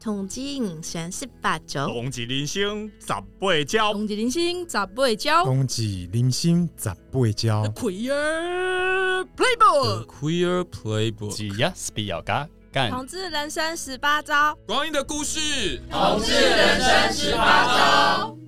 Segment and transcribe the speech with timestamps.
[0.00, 3.08] 同志人生十八招，同志人生十
[3.38, 7.62] 八招，同志人生十八招，同志人生十八招。
[7.64, 12.90] The Queer Playbook，The Queer Playbook，只要是比较嘎干。
[12.90, 18.38] 同志人生十八招，光阴的故事，同志人生十八招。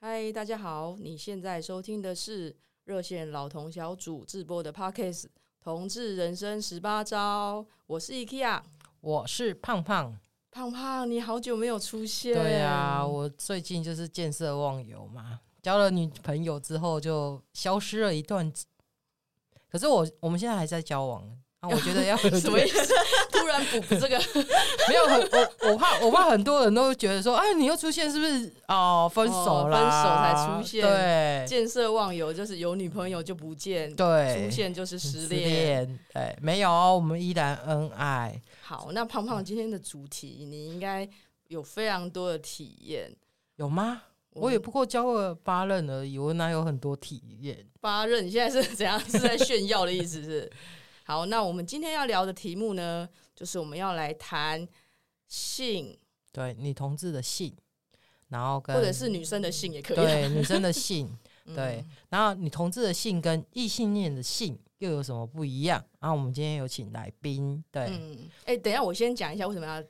[0.00, 2.56] 嗨，大家好，你现在收听的是。
[2.84, 5.22] 热线老同小组制播的 Podcast
[5.62, 8.60] 《同志人生十八招》，我是 IKEA，
[9.00, 10.18] 我是胖胖。
[10.50, 12.34] 胖胖，你好久没有出现。
[12.34, 18.52] 对呀、啊，我最近就是见色忘友嘛，交了女朋友之后就消失了一段。
[19.70, 21.38] 可是我我们现在还在交往。
[21.62, 22.92] 啊，我觉得要 什么意思？
[23.30, 24.18] 突然补这个
[24.88, 29.08] 没有很我我怕我怕很多人都觉得说，哎，你又出现是不是哦？
[29.12, 38.42] 分手了，分手才出现，对，见色忘友就是有女朋友就不见，对，出现就是失恋，对，没有，我们依然恩爱。
[38.60, 41.08] 好，那胖胖今天的主题，你应该
[41.46, 43.08] 有非常多的体验，
[43.54, 44.02] 有吗？
[44.34, 47.56] 我也不过交了八任而已，我哪有很多体验？
[47.80, 48.98] 八任，你现在是怎样？
[49.08, 50.50] 是在炫耀的意思是？
[51.04, 54.66] 好，那我们今天要聊的题目呢，就是我们要来谈
[55.26, 55.98] 性，
[56.30, 57.52] 对，女同志的性，
[58.28, 61.10] 然后跟或者是女生的性也可以，对，女生的性，
[61.54, 65.84] 对，然后女同志的性跟异性恋的性又有什么不一样？
[65.98, 69.82] 然后我们今天有请来宾，对，嗯，哎，等一下我先讲一下为什么要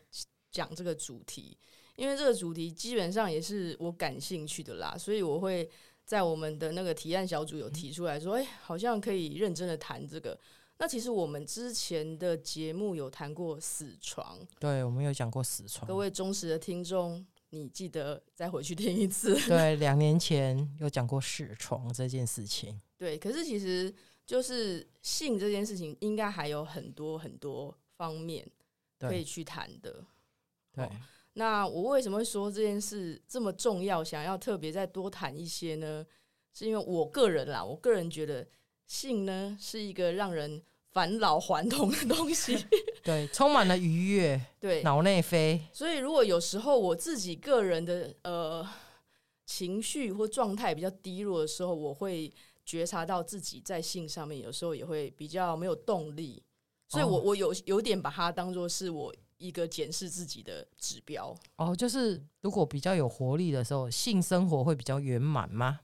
[0.50, 1.55] 讲这个主题，
[1.96, 5.68] 因为这个主题基本上也是我感兴趣的啦，所以我会
[6.06, 10.38] 在我们的那个提案小组有提出来说，哎，好像可以认真的谈这个。
[10.83, 15.86] 那其实我们之前的节目有谈过死床，对，我们有讲过死床。
[15.86, 19.33] 各位忠实的听众，你记得再回去听一次。
[19.47, 22.80] 对，两年前有讲过死床这件事情。
[22.98, 23.94] 对，可是其实
[24.27, 28.44] 就是性这件事情，应该还有很多很多方面
[28.98, 30.05] 可以去谈的。
[30.72, 30.91] 对，
[31.34, 36.05] 那我为什么会说这件事这么重要，想要特别再多谈一些呢？
[36.52, 38.45] 是因为我个人啦，我个人觉得
[38.89, 40.61] 性呢是一个让人
[40.92, 42.67] 返老还童的东西，
[43.03, 45.58] 对，充满了愉悦，对，脑内啡。
[45.73, 48.67] 所以，如果有时候我自己个人的呃
[49.47, 52.31] 情绪或状态比较低落的时候，我会
[52.67, 56.42] 觉察到自己在性上面有时候也会比较没有动力，
[56.89, 61.35] 所以我我有有点把它当做是我一个检视自己的指标。
[61.57, 65.81] 哦，就是如果比较有活力的时候，性生活会比较圆满吗？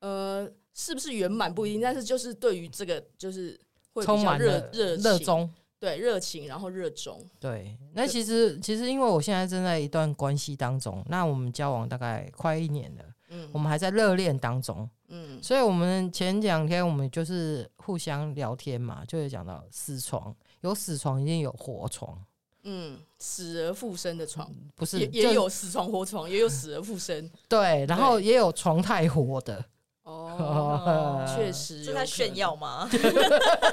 [0.00, 3.58] 呃，是不是圆满不一定，但是就是对于这个就是。
[4.04, 5.48] 充满热热热衷，
[5.78, 7.24] 对热情，然后热衷。
[7.38, 22.18] 对，那其实其实因为我现在正在一段关系当中，那我们交往大概快一年了，嗯，我们还在热恋当中，嗯，所以我们前两天我们就是互相聊天嘛，就会讲到死床，有死床，一定有活床，
[22.64, 29.64] 嗯，死而复生的床，不是也也有死床活床，也有死而复生，对，然后也有床太活的。
[30.06, 32.88] 哦， 确实是在炫耀吗？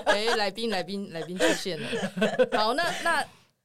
[0.05, 1.87] 哎、欸，来宾，来宾，来宾出现了。
[2.57, 3.23] 好，那那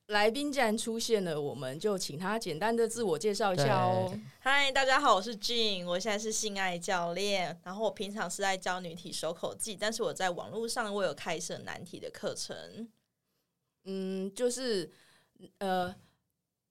[0.09, 4.13] 来宾既然出现了，我们就请他简单的自我介绍一下哦。
[4.41, 12.55] 嗨，大家好，我是 Jean，我现在是性爱教练，然后我平常是在教女体手口技，但是我在网络上我有开设男体的课程。
[13.85, 14.93] 嗯，就是
[15.61, 15.95] 呃。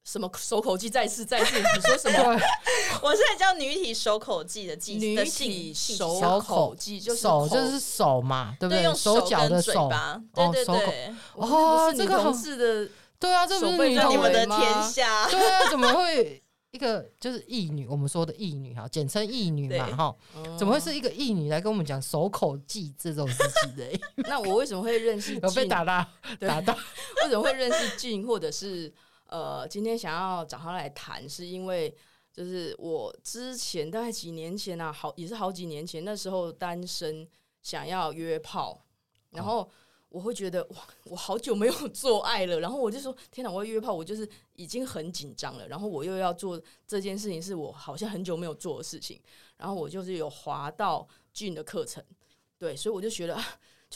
[0.07, 0.89] 什么手口技？
[0.89, 2.39] 再次再次，你说什么？
[3.03, 8.95] 我是在教女体手口技的技，女体手口技就是手就是手嘛，对不对？
[8.95, 11.13] 手脚的手吧，对对对。
[11.35, 15.27] 哦，这个同事的，对啊，这不是女同你们的天下？
[15.29, 16.41] 对啊，怎么会
[16.71, 17.85] 一个就是异女？
[17.85, 20.15] 我们说的异女哈，简称异女嘛哈，
[20.57, 23.85] 怎么会是一个异女来跟我们讲手口技这种事情的？
[24.29, 25.35] 那我为什么会认识？
[25.35, 26.05] 有被打到
[26.39, 26.73] 打到？
[27.23, 28.93] 为什么会认识俊，或者是？
[29.27, 31.93] 呃，今天想要找他来谈，是因为
[32.31, 37.27] 就是我之前大概几年前啊，好也是好几年前，那时候单身，
[37.61, 38.85] 想要约炮，
[39.31, 39.69] 然后
[40.09, 49.21] 我会觉得哇，我好久没有做爱了，然后我就说天哪，我要约炮，我就是已经很紧张了，然后我又要做这件事情，是我好像很久没有做的事情，
[49.57, 52.03] 然后我就是有滑到 Jean 的课程，
[52.57, 53.37] 对，所以我就觉得。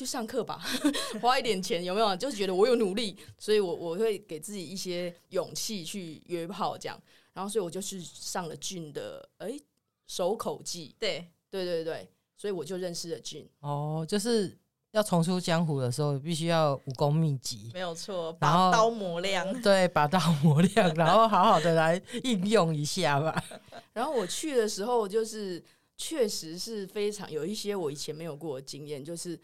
[0.01, 0.59] 去上课吧，
[1.21, 2.15] 花一点钱有没有？
[2.15, 6.99] 就是觉得我有努力，所以我我会给自己一些勇气去约炮这样。
[7.33, 9.61] 然后所以我就去上了 Jean 的哎、欸、
[10.07, 13.45] 手口技，对对对对，所以我就认识了 Jean。
[13.59, 14.57] 哦，就是
[14.89, 19.53] 要重出江湖的时候，必须要武功秘籍，没有错，把刀磨亮。
[19.61, 23.43] 对，把刀磨亮，然后好好的来应用一下吧。
[23.93, 25.63] 然后我去的时候，就是
[25.95, 29.39] 确实是非常有一些我以前没有过的经验，就是。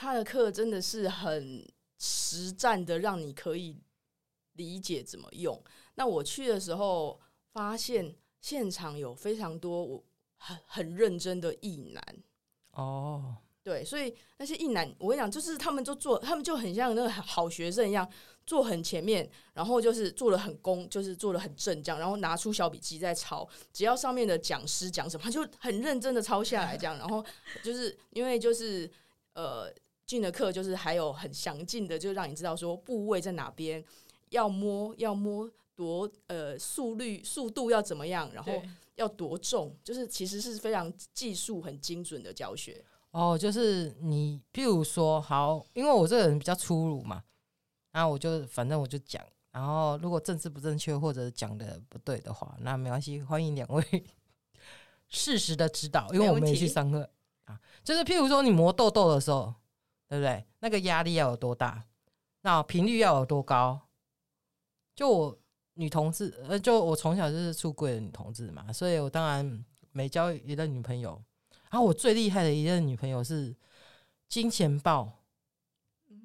[0.00, 1.62] 他的课真的是很
[1.98, 3.78] 实战的，让你可以
[4.54, 5.62] 理解怎么用。
[5.96, 7.20] 那我去的时候，
[7.52, 10.02] 发现现场有非常多我
[10.38, 12.02] 很很认真的意男
[12.70, 13.36] 哦。
[13.62, 18.10] 对，所以那些一男，我跟你讲，就是他们就做，他们就很像那个好学生一样，
[18.46, 27.22] 坐很前面，然后就是做的很恭，就是做的很正这样，然后拿出小笔记在抄，只要上面的讲师讲什么，他就很认真的抄下来这样，然后
[27.62, 28.90] 就是因为就是
[29.34, 29.70] 呃
[30.10, 33.84] 进的课就是还有很详尽的，就让你知道说部位在哪边，
[34.30, 38.52] 要摸要摸多呃速率速度要怎么样，然后
[38.96, 42.84] 要多重，就是其实是非常技术很精准的教学。
[43.12, 47.22] 哦，就是你，譬如说，好，因为我这个人比较粗鲁嘛，
[47.92, 53.84] 那我就反正我就讲，然后如果政治不正确或者讲的不对的话，那没关系，欢迎两位
[55.08, 57.08] 适时的指导，因为我们没去上课
[57.44, 57.60] 啊。
[57.84, 59.54] 就是譬如说，你磨痘痘的时候，
[60.10, 60.44] 对不对？
[60.58, 61.84] 那个压力要有多大？
[62.42, 63.80] 那频率要有多高？
[64.96, 65.38] 就我
[65.74, 71.22] 女同志，呃，就我从小就是出柜的女同志嘛，所以我当然每交一任女朋友。
[71.70, 73.54] 然后我最厉害的一任女朋友是
[74.28, 75.12] 金钱豹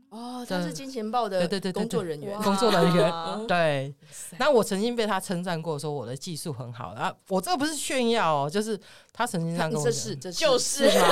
[0.09, 3.13] 哦，他是金钱豹的对对工作人员，工作人员
[3.45, 3.93] 对。
[4.39, 6.87] 那我曾经被他称赞过，说我的技术很好。
[6.87, 8.79] 啊，我这个不是炫耀哦，就是
[9.13, 11.07] 他曾经这样跟我讲，这是这是就是吗？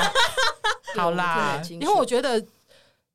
[0.96, 2.44] 好啦，因为我觉得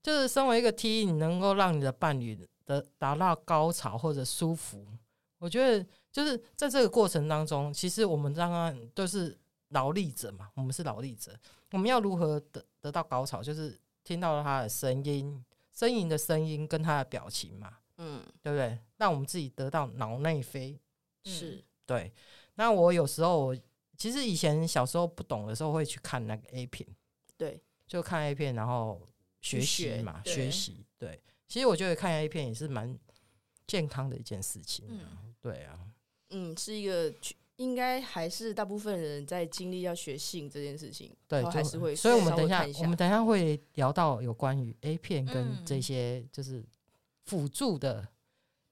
[0.09, 4.87] 就是身为一个 T，你能够让你的伴侣的达到高潮或者舒服，
[5.39, 9.39] 我觉得就是在这个过程当中，其实我们刚刚都是。
[9.73, 11.31] 劳力者嘛，我们是劳力者，
[11.73, 13.43] 我们要如何得得到高潮？
[13.43, 15.45] 就是听到他的声音、
[15.77, 18.79] 呻吟的声音跟他的表情嘛，嗯，对不对？
[18.97, 20.81] 让我们自己得到脑内啡，
[21.25, 22.11] 是、嗯、对。
[22.55, 23.57] 那我有时候，我
[23.99, 26.89] 其实以前小时候不懂的时候，会去看那个 A 片，
[27.37, 28.99] 对，就看 A 片，然后
[29.41, 30.85] 学习嘛，学习。
[30.99, 32.99] 对，其实我觉得看 A 片也是蛮
[33.67, 35.01] 健康的一件事情，嗯，
[35.41, 35.79] 对啊，
[36.31, 37.13] 嗯，是一个。
[37.59, 41.93] 应该还是大部分人在经历要学性这件事情，对，还是会。
[41.93, 46.65] 所以，我们等一下，我们等一下会聊到有关于 A 片跟这些就是
[47.25, 48.07] 辅助的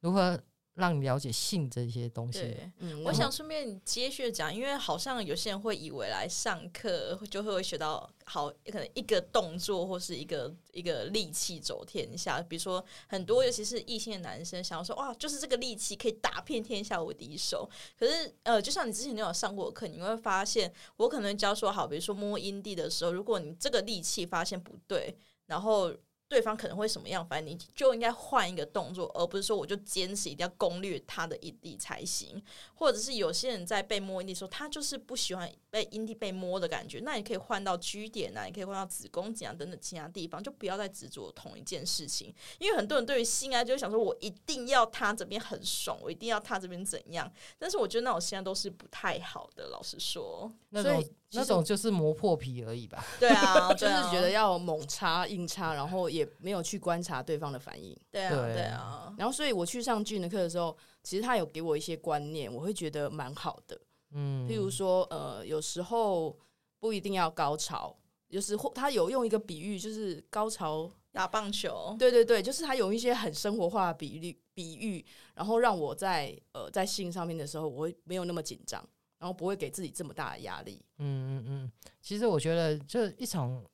[0.03, 0.41] 如何。
[0.77, 2.41] 让你了解性这些东西。
[2.41, 12.41] 对，嗯，我想顺便接续讲，因为好像有些人会以为来上课就会学到好，可能一个动作或是一个一个利器走天下。
[12.43, 17.69] 比如说，很多尤其是异性的男生想要说，哇，就是这个利器可以打遍天下无敌手。
[17.99, 25.93] 可是，呃，就像你之前都有上过课，你会发现，我可能教说好，比如说摸阴蒂的时候，如果你这个利器发现不对，然后。
[26.29, 27.27] 对方可能会什么样？
[27.27, 32.43] 反正你就应该换一个动作，而不是说我就坚持一定要攻略他的阴蒂才行。
[32.75, 42.35] 或者是有些人在被摸阴蒂的时候，他就是不喜欢被阴蒂被摸的感觉，那你可以换到 G 点啊，你可以换到子宫颈啊等等其他地方，就不要再执着同一件事情。
[42.59, 47.33] 因为很多人对于性爱就想说，我一定要他这边很爽，我一定要他这边怎样。
[47.59, 50.53] 但是我觉得那种现在都是不太好的，老实说。
[50.71, 53.05] 那种那种就是磨破皮而已吧。
[53.19, 57.97] 对啊， 就是觉得要猛插硬插，然后也没有去观察对方的反应。
[58.11, 59.15] 对啊，对啊。
[59.19, 63.81] 然后，所以我去上俊的课的时候，其实他有给我一些观念，我会觉得蛮好的。
[64.13, 66.37] 嗯，譬如说，呃，有时候
[66.79, 67.97] 不一定要高潮，
[68.29, 71.95] 有时候他有用一个比喻，就是高潮打棒球。
[71.99, 75.05] 对对对，就是他有一些很生活化的比喻比喻，
[75.35, 78.83] 然后让我在呃在性上面的时候，我会没有那么紧张。
[79.19, 80.79] 然后不会给自己这么大的压力。
[80.99, 83.65] 嗯嗯嗯，其实我觉得，就一场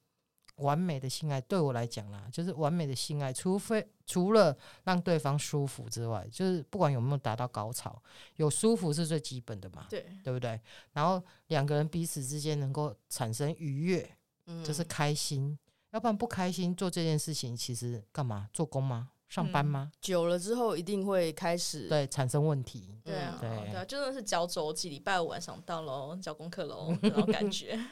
[0.62, 8.00] 完美的性爱，对我来讲啦，就是完美的性爱，除非除了让对方舒服之外，就是不管有没有达到高潮，
[8.36, 10.58] 有舒服是最基本的嘛，对对不对？
[10.92, 14.16] 然后两个人彼此之间能够产生愉悦，
[14.46, 15.58] 嗯，就是开心，
[15.90, 19.10] 要不然不开心做这件事情，其实干嘛做工吗？
[19.28, 19.90] 上班吗？
[19.90, 19.96] 嗯？
[19.98, 23.00] 久了之后一定会开始对产生问题。
[23.02, 27.82] 对啊，对啊，就真的是交周记，礼拜五晚上到喽，交功课喽，那种感觉。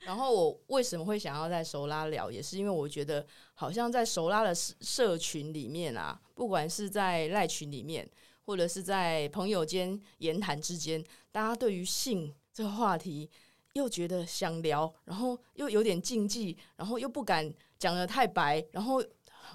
[0.00, 3.24] 然后我为什么会想要在熟拉聊，也是因为我觉得
[3.54, 8.08] 好像在熟拉的社群里面啊，不管是在赖群里面，
[8.44, 13.28] 或者是在朋友间言谈之间，大家对于性这个话题
[13.72, 19.02] 又觉得想聊，然后又有点禁忌，然后又不敢讲的太白，然后。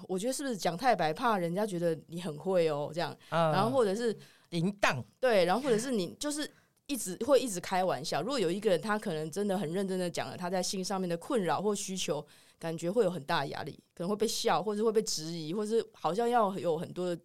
[0.08, 4.16] 我觉得是不是讲太白，怕人家觉得你很会哦，这样，然后或者是
[4.48, 6.52] 淫荡，对，然后或者是你就是
[6.86, 8.20] 一直会一直开玩笑。
[8.20, 12.26] 如果有一个人他可能真的很认真的讲了他在性上面的困扰或需求，
[12.58, 17.16] 感觉会有很大的压力，可能会被笑，或者会被质疑，或是好像要有很多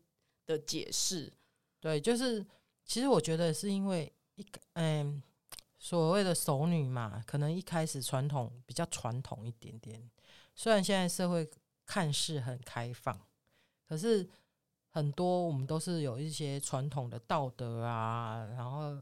[0.45, 1.31] 的解释。
[1.79, 2.45] 对，就是
[2.85, 5.21] 其实我觉得是因为一个嗯，
[5.77, 10.09] 所谓的熟女嘛，可能一开始传统比较传统一点点，
[10.55, 11.49] 虽然现在社会。
[11.91, 13.19] 看似很开放，
[13.87, 14.29] 可是
[14.89, 19.01] 很多我们都是有一些传统的道德啊，然后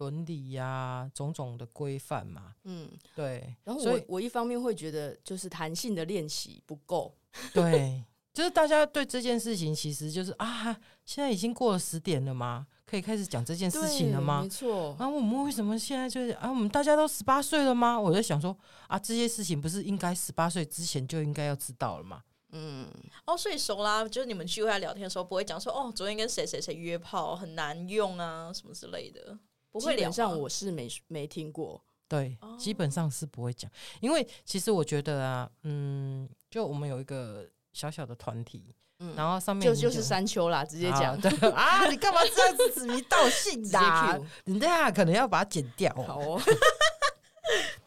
[0.00, 2.54] 伦理呀、啊，种种的规范嘛。
[2.64, 3.54] 嗯，对。
[3.62, 7.14] 然后我我一方面会觉得，就是弹性的练习不够。
[7.54, 8.02] 对。
[8.32, 12.66] 就是大家对这件事情，其实就是啊，现在已经过了十点了吗？
[12.86, 14.42] 可以开始讲这件事情了吗？
[14.42, 14.96] 没错。
[14.98, 17.98] 然啊，我们为什么现在就是啊，我们大家都十八岁了吗？
[17.98, 22.22] 我在想说啊，这些事情不是应该十八岁之前就应该要知道了吗？
[22.52, 22.88] 嗯，
[23.26, 29.38] 哦，所以熟啦，就是你们聚会聊天的时候，不会讲说哦，昨天跟谁谁谁约炮很难用啊，什么之类的，
[29.70, 30.10] 不会聊。
[30.10, 37.48] 上我是没没听过，对，哦、基本上是不会讲，因为其实我觉得啊，嗯，就我们有一个。
[37.72, 44.22] 小小的团体，嗯，然后上面就就是山丘啦，直接讲对 啊，你干嘛这样子指名道姓的？
[44.46, 45.94] 你这样可能要把它剪掉。
[45.94, 46.42] 好哦，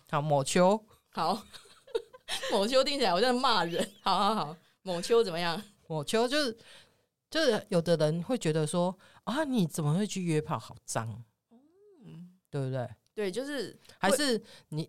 [0.10, 1.44] 好，某丘， 好，
[2.50, 3.86] 某丘听起来好像骂人。
[4.02, 5.62] 好好好，某丘怎么样？
[5.88, 6.58] 某丘就是
[7.30, 10.58] 就是有的人会觉得说啊，你怎么会去约炮？
[10.58, 11.26] 好脏，嗯，
[12.54, 12.88] 对不对？
[13.16, 14.88] 对，就是还是你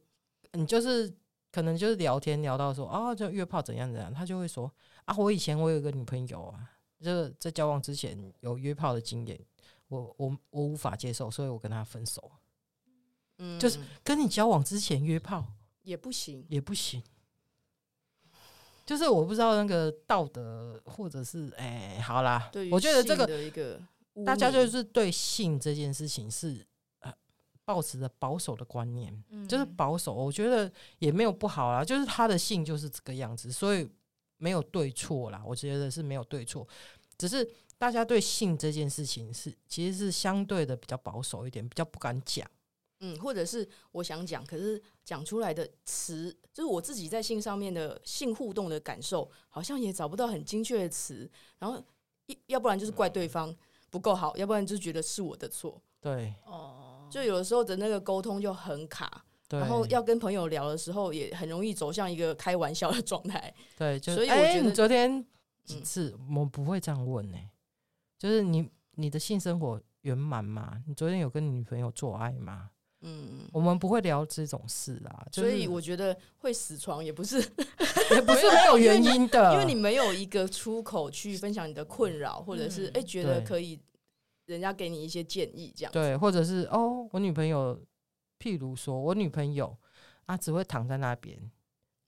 [0.52, 1.10] 你就是。
[1.54, 4.68] 可能就是聊天聊到说啊，就约炮怎样怎样，他就会说
[5.04, 6.68] 啊，我以前我有一个女朋友啊，
[7.00, 9.38] 就在交往之前有约炮的经验，
[9.86, 12.28] 我我我无法接受，所以我跟他分手。
[13.38, 15.46] 嗯，就是跟你交往之前约炮
[15.82, 17.00] 也不行，也不行。
[18.84, 23.80] 就是我不知道那个道德，或者是哎、欸，好啦，我觉得这个
[24.26, 26.66] 大家就是对性这件事情是。
[27.64, 31.84] 抱持着保守的观念，嗯、就是保守，我觉得也没有不好啦。
[31.84, 33.88] 就是他的性就是这个样子，所以
[34.36, 35.42] 没有对错啦。
[35.46, 36.66] 我觉得是没有对错，
[37.16, 42.46] 只是大家对性这件事情是其实是相对的比较保守一点，比较不敢讲。
[43.00, 51.30] 嗯，或者是我想讲，可是讲出来的词，就是我自己在性上面的性互动的感受，好像也找不到很精确的词。
[51.58, 51.82] 然后
[52.26, 53.54] 一要不然就是怪对方
[53.90, 55.80] 不够好，要不然就觉得是我的错。
[56.00, 56.90] 对，哦。
[57.10, 63.54] 就有的时候的那个沟通就很卡，然后要跟朋友聊的时候也很容易走向一个开玩笑的状态。
[63.78, 65.24] 对，所以我觉得、欸、你昨天
[65.64, 67.50] 几次、嗯、我不会这样问呢、欸？
[68.18, 70.82] 就是你你的性生活圆满吗？
[70.86, 72.70] 你昨天有跟你女朋友做爱吗？
[73.02, 75.24] 嗯，我们不会聊这种事啊。
[75.30, 83.78] 就是、所以我觉得会死床也不是也不是 没有原因的，因为你没有一个出口去分享你的困扰，或者是哎、欸、觉得可以。
[84.46, 87.78] 人家给你一些建议，这样对，或者是哦，我女朋友，
[88.38, 89.76] 譬如说我女朋友
[90.26, 91.38] 啊，只会躺在那边，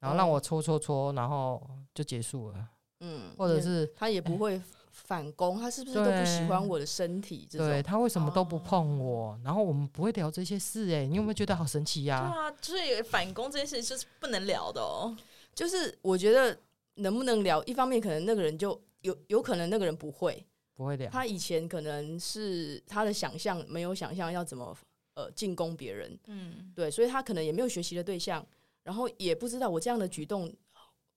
[0.01, 2.69] 然后让我搓搓搓，然后就结束了。
[3.01, 7.47] 嗯，或者是他也不会反攻，他是不是都不喜欢我的身体？
[7.51, 9.39] 对，他为什么都不碰我？
[9.45, 12.21] 然后我们不会聊这些事，哎，你有没有觉得好神奇呀？
[12.21, 15.15] 对啊，所以反攻这件事情是不能聊的哦。
[15.55, 16.59] 就是我觉得
[16.95, 20.47] 能不能聊，一方面可能那个人就有有可能那个人不会。
[20.77, 24.77] 不会的，他以前可能是他的想象没有想象要怎么
[25.15, 28.47] 呃进攻别人，嗯，对，所以他可能也没有学习的对象，
[28.83, 30.55] 然后也不知道我这样的举动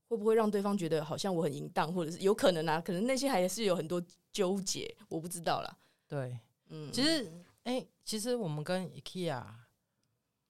[0.07, 4.01] 会不会让对方觉得好像我很淫荡，或者是有可能啊，可能内心还是有很多
[4.31, 5.77] 纠结，我不知道啦。
[6.07, 6.39] 对，
[6.69, 7.29] 嗯，其实
[7.63, 9.43] 哎、欸，其实我们跟 IKEA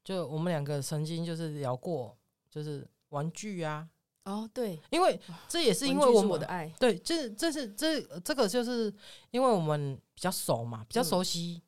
[0.03, 2.15] 就我们两个曾经就是聊过，
[2.47, 3.89] 就是玩具啊。
[4.25, 8.93] 哦，对，因为这也是因为我们我的爱，对，这这是这这个就是
[9.31, 11.61] 因为我们比较熟嘛，比较熟悉，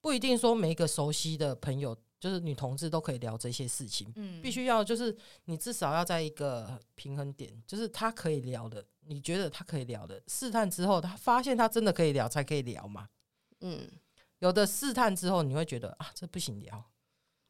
[0.00, 13.08] 不一定说每一个熟悉的朋友就是女同志都可以聊这些事情，嗯，必须要就是你至少要在一个平衡点，就是他可以聊的，你觉得他可以聊的，试探之后他发现他真的可以聊才可以聊嘛，
[13.60, 13.90] 嗯，
[14.38, 16.84] 有的试探之后你会觉得啊，这不行聊。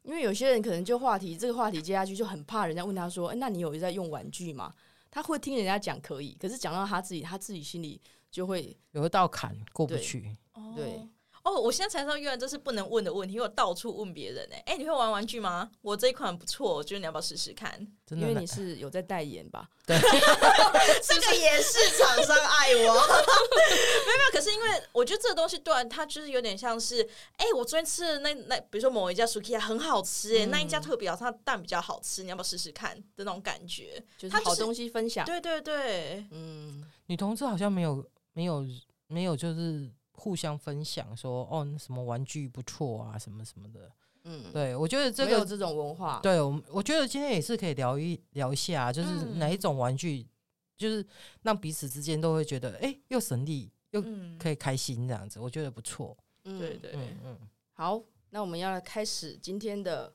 [0.05, 4.73] 因为有些人可能就话题这个话题接下去就很怕人家问他说：“哎，那你有在用玩具吗？”
[5.11, 10.31] 他会听人家讲可以，可是讲到他自己，他自己心里就会有一道坎过不去。
[10.75, 10.99] 对。
[11.45, 14.55] 哦，我现在才知道，原来这是不能问的问题，因为我到处问别人呢。
[14.65, 15.69] 哎，你会玩玩具吗？
[15.83, 17.71] 我这一款不错，我觉得你要不要试试看？
[18.09, 19.69] 因为你是有在代言吧？
[19.85, 19.95] 对，
[21.05, 22.95] 这个也是厂商爱我。
[24.05, 34.03] 没有没有，可是因为我觉得这个东西，对它就是有点像是，哎，我昨天吃的那那，比如说某一家 Sukiya 很好吃，哎，那一家特别好，它蛋比较好吃，你要不要试试看的那种感觉？
[34.17, 35.23] 就是好东西分享。
[35.27, 38.65] 对对对，嗯，女同志好像没有没有
[39.05, 39.87] 没有就是。
[40.17, 43.91] 互相分享说哦，什么玩具不错啊，什么什么的。
[44.23, 50.29] 嗯，对，我觉得这个这种文化，对，我我觉得今天也是可以聊一聊一下，就是哪一种玩具，嗯、
[50.77, 51.05] 就是
[51.43, 54.03] 让彼此之间都会觉得哎、欸，又省力又
[54.39, 56.17] 可以开心这样子，我觉得不错。
[56.45, 57.37] 嗯，对对，嗯嗯。
[57.73, 60.11] 好，那我们要来开始今天的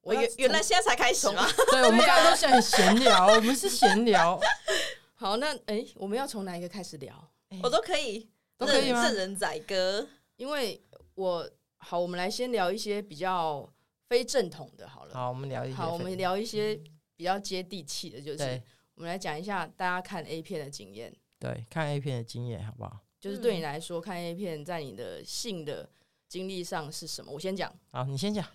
[0.00, 1.46] 我原原来现在才开始吗？
[1.70, 4.40] 对，我们刚刚都想闲聊，我们是闲聊。
[5.14, 7.30] 好，那哎、欸，我们要从哪一个开始聊？
[7.62, 8.28] 我都可以，
[8.66, 9.06] 都可以吗？
[9.06, 10.80] 圣人宰割，因为
[11.14, 13.68] 我好，我们来先聊一些比较
[14.08, 15.14] 非正统的，好了。
[15.14, 15.74] 好，我们聊一些。
[15.74, 16.80] 好，我们聊一些
[17.16, 18.62] 比较接地气的，就是
[18.94, 21.14] 我们来讲一下大家看 A 片的经验。
[21.38, 23.00] 对，看 A 片的经验好不好？
[23.18, 25.88] 就是对你来说，看 A 片在你的性的
[26.28, 27.32] 经历上是什么？
[27.32, 27.72] 我先讲。
[27.90, 28.46] 好，你先讲。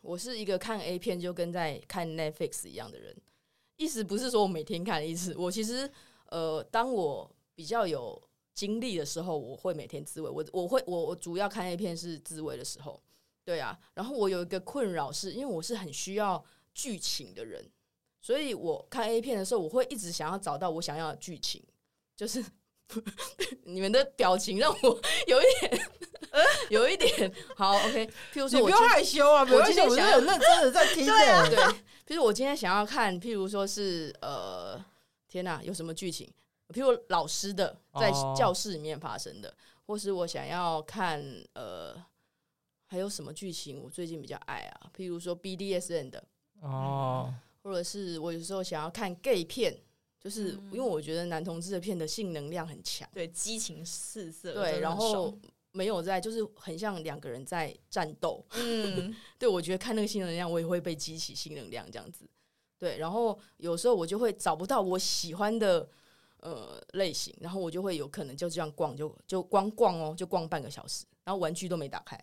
[0.00, 3.14] 我是一个看 A 片就跟在看 Netflix 一样的人，
[3.76, 5.34] 意思不是说我每天看一次。
[5.36, 5.90] 我其实
[6.26, 8.20] 呃，当我比较有
[8.54, 10.28] 精力的时候，我会每天自慰。
[10.28, 13.02] 我我会我我主要看 A 片是自慰的时候，
[13.44, 13.78] 对啊。
[13.94, 17.70] 然后我有一个困扰是，因为我是很需要剧情的人，
[18.20, 21.62] 所以我看 A 片的时候，我会一直想要找到我想要的剧情。
[22.16, 22.44] 就是
[23.64, 25.90] 你们的表情让我 有一点。
[26.68, 28.06] 有一点好，OK。
[28.32, 31.50] 譬如说，我不用害羞啊，我今天想要有认真的在听的。
[31.50, 31.58] 对，
[32.06, 34.80] 譬如我今天想要看，譬如说是呃，
[35.26, 36.32] 天哪，有什么剧情？
[36.72, 39.54] 譬如老师的在教室里面发生的，哦、
[39.86, 41.22] 或是我想要看
[41.54, 41.94] 呃，
[42.86, 43.82] 还有什么剧情？
[43.82, 46.24] 我最近比较爱啊，譬如说 BDSN 的
[46.60, 49.76] 哦，或者是我有时候想要看 gay 片，
[50.20, 55.36] 就是因为我觉得男同志的片的性能量很强，对，激情四射，对，然后。
[55.72, 58.44] 没有在，就是很像两个人在战斗。
[58.56, 62.28] 嗯， 对，我觉得看那个性能量，我也会被激起性能量这样子。
[62.76, 65.88] 对，然后有时候我就会找不到我喜欢的
[66.40, 72.18] 呃类型，然后我就会有可能就这样逛，就就光逛哦，就逛半个小时，然后玩具都没打开，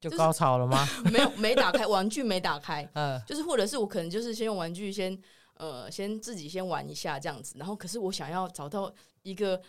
[0.00, 0.86] 就高潮了吗？
[1.12, 2.88] 没有，没打开，玩具没打开。
[2.94, 5.16] 嗯，就是或者是我可能就是先用玩具先
[5.54, 9.60] 呃先自己先玩一下这样子，然后可是我想要找到一个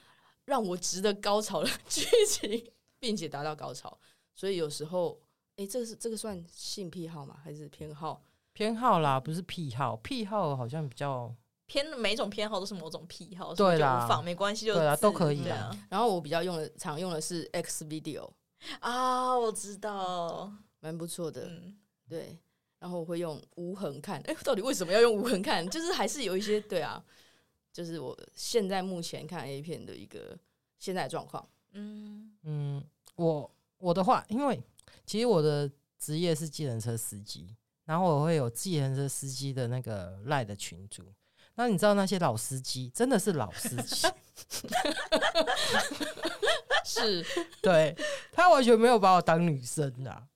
[0.45, 2.71] 让我值得高潮的 剧情。
[3.03, 3.99] 并且达到高潮，
[4.33, 5.19] 所以有时候，
[5.57, 7.37] 哎、欸，这个是这个算性癖好吗？
[7.43, 8.23] 还是偏好？
[8.53, 9.97] 偏好啦，不是癖好。
[9.97, 11.35] 癖好好像比较
[11.73, 15.75] 偏，每种偏好都是某种癖好，对啦，无妨，没关系，就对啊，都可以啊。
[15.89, 18.29] 然后我比较用的常用的是 X Video
[18.79, 21.75] 啊，我知道，蛮不错的，嗯，
[22.07, 22.37] 对。
[22.77, 25.67] 然后我会用无痕看，哎、欸，到底为什么要用无痕看？
[25.67, 27.03] 就是还是有一些对啊，
[27.71, 30.37] 就是我现在目前看 A 片的一个
[30.77, 32.83] 现在状况，嗯嗯。
[33.15, 34.61] 我我的话，因为
[35.07, 37.55] 其实我的职业是计程车司机，
[37.85, 41.03] 然后我会有计程车司机的那个赖的群组。
[41.55, 44.07] 那你知道那些老司机真的是老司机，
[46.85, 47.25] 是
[47.61, 47.95] 对
[48.31, 50.27] 他完全没有把我当女生啊。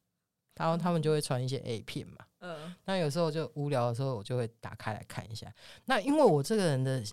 [0.56, 5.53] 然后他们就会传一些 A 片嘛，嗯，那有时候就无聊的时候，我就会打开来看一下。
[5.86, 7.03] 那因为我这个人的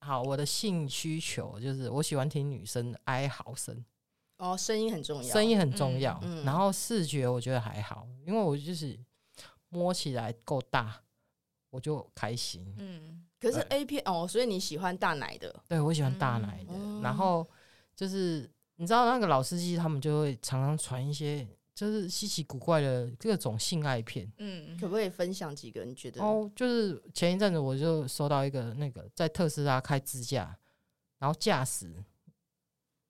[0.00, 3.84] 好，我的性需求就是我喜欢听女生的哀嚎声。
[4.38, 6.18] 哦，声音很重要，声音很重要。
[6.22, 8.98] 嗯，然后视觉我觉得还好，因为我就是
[9.68, 11.02] 摸起来够大，
[11.68, 12.74] 我就开心。
[12.78, 15.54] 嗯，可是 A 片哦，所以你喜欢大奶的？
[15.68, 16.72] 对，我喜欢大奶的。
[16.74, 17.46] 嗯，然后
[17.94, 24.30] 就是你知道那个老司机他们就会常常传一些就是稀奇古怪的各种性爱片。
[24.38, 25.84] 嗯，可不可以分享几个？
[25.84, 26.22] 你觉得？
[26.22, 30.58] 哦，就是前一阵子我就收到一个那个在特斯拉开自驾，
[31.18, 32.04] 然后驾驶。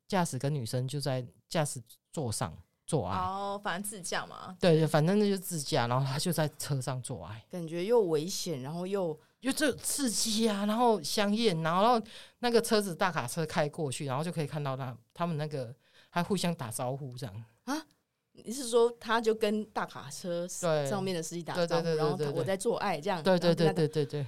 [0.06, 1.78] 驾驶跟女生就在驾驶
[2.10, 12.00] 座上做爱哦，反正自驾嘛，对，反正那就自驾，然后他就在车上做爱，感觉又危险，然后又又这刺激啊，然后香艳，然后
[12.40, 15.74] 那个车子大卡车开过去，然后就可以看到他他们那个
[16.10, 17.86] 还互相打招呼这样啊？
[18.32, 20.46] 你是说他就跟大卡车
[20.88, 23.22] 上面的司机打招呼，然后我在做爱这样？
[23.22, 24.26] 对对对对对对。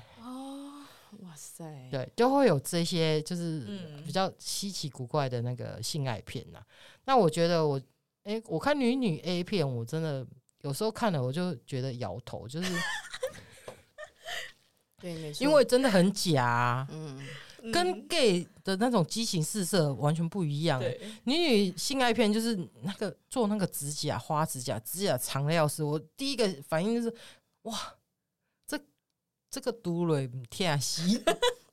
[1.22, 3.66] 哇塞，对，就会有这些就是
[4.06, 6.62] 比较稀奇古怪的那个性爱片呐、
[7.04, 7.76] 那我觉得我，
[8.22, 10.24] 哎、欸，我看女女 A 片，我真的
[10.60, 12.72] 有时候看了我就觉得摇头，就是，
[15.00, 17.26] 对，没错，因为真的很假、啊，嗯，
[17.72, 20.78] 跟 gay 的那种激情四射完全不一样。
[20.78, 27.14] 对女女性爱片就是那个做那个指甲花指甲，指甲长的要死，我第一个反应就是
[27.62, 27.94] 哇。
[28.66, 28.78] 这
[29.50, 31.20] 这个毒蕊天西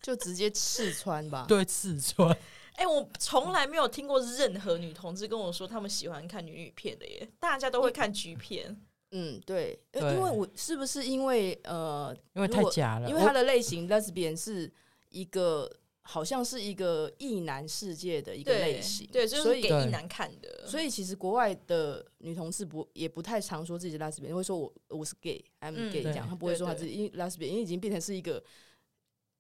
[0.02, 1.46] 就直接刺穿吧？
[1.48, 2.28] 对，刺穿。
[2.74, 8.76] 哎、欸，我从来没有听过任何女同志跟我说他们喜欢看女女片的耶，大家都会看 G 片。
[9.12, 14.72] 嗯，对，对因为我是不是因为呃，因为太假了，因为它的类型 Lesbian 是
[15.10, 15.72] 一个。
[16.10, 20.65] 好像是一个异男世界的一个类型，对，对，就是给异男看的。
[20.65, 28.41] 所以其实国外的女同志不也不太常说自己是 lesbian，会说我我是 gay，I'm gay 这样，他不会说她自己因为 lesbian，因为已经变成是一个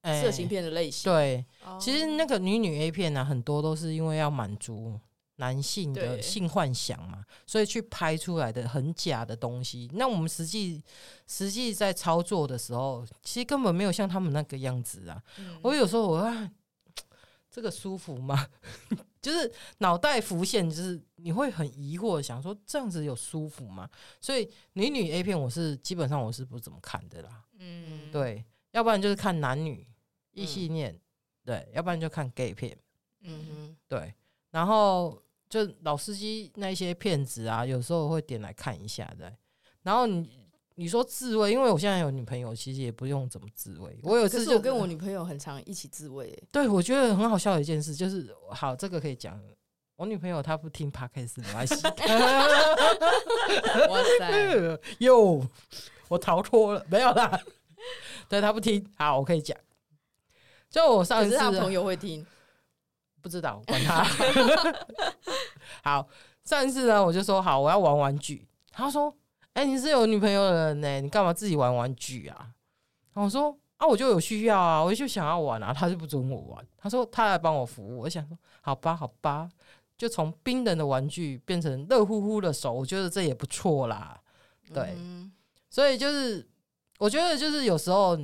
[0.03, 1.09] 色情片的类型。
[1.09, 1.45] 对，
[1.79, 4.99] 其实那个女女 A 片呢，很多都是因为要满足
[5.37, 9.89] 男性的性幻想嘛，所以去拍出来的很假的东西。
[9.93, 10.83] 那我们实际
[11.27, 15.21] 实际在操作的时候，其实根本没有像他们那个样子啊。
[15.37, 16.51] 嗯我有时候我啊，
[17.51, 18.47] 这个舒服吗？
[19.21, 23.87] 就是脑袋浮现，就是你会很疑惑，想说这样子有舒服吗？
[24.19, 27.43] 所以女女 A 片，我是基本上我是不怎么看的啦。
[27.59, 29.85] 嗯，对，要不然就是看男女
[30.31, 30.99] 异性恋，
[31.45, 32.75] 对，要不然就看 gay 片，
[33.21, 34.15] 嗯哼，对，
[34.49, 35.21] 然后。
[35.49, 39.33] 就老司机那些骗子啊，有时候会点来看一下的。
[39.83, 43.97] 然后你你说自慰，因为我现在有女朋友，其实也不用怎么自慰。
[44.03, 46.37] 我有一次就我跟我女朋友很常一起自慰。
[46.51, 49.39] 对，我觉得很好笑的一件事就是，好，这个可以讲。
[49.95, 51.75] 我女朋友她不听 Podcast 没关系。
[53.87, 55.43] 哇塞， 哟，
[56.07, 57.39] 我逃脱了，没有啦。
[58.29, 59.57] 对，她不听，好，我可以讲。
[60.69, 62.23] 就我上一次，他朋友会听。
[63.27, 64.05] 不知道，管他。
[65.83, 66.07] 好，
[66.45, 68.47] 上一次呢，我就说好，我要玩玩具。
[68.71, 69.13] 他说
[69.51, 72.37] ：“哎、欸，你是有女朋友的人呢，你干嘛自己玩玩具啊？”
[73.13, 76.65] 然后我说：“啊，我就有需要啊，我就想要玩啊。”他就不准我玩。
[76.77, 77.99] 他说他来帮我服务。
[77.99, 79.49] 我想说，好吧，好吧，
[79.97, 84.17] 就从冰冷的玩具变成热乎乎的手，我觉得这也不错啦。
[84.73, 85.29] 对，嗯、
[85.69, 86.47] 所以就是
[86.97, 88.17] 我觉得就是有时候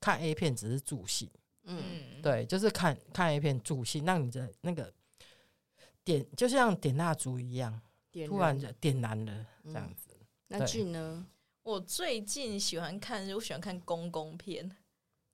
[0.00, 1.30] 看 A 片只是助兴。
[1.68, 4.92] 嗯，对，就是看看一片助兴，让你的那个
[6.02, 7.80] 点就像点蜡烛一样，
[8.26, 10.08] 突然就点燃了这样子。
[10.10, 11.26] 嗯、那俊呢？
[11.62, 14.74] 我最近喜欢看，我喜欢看公公片。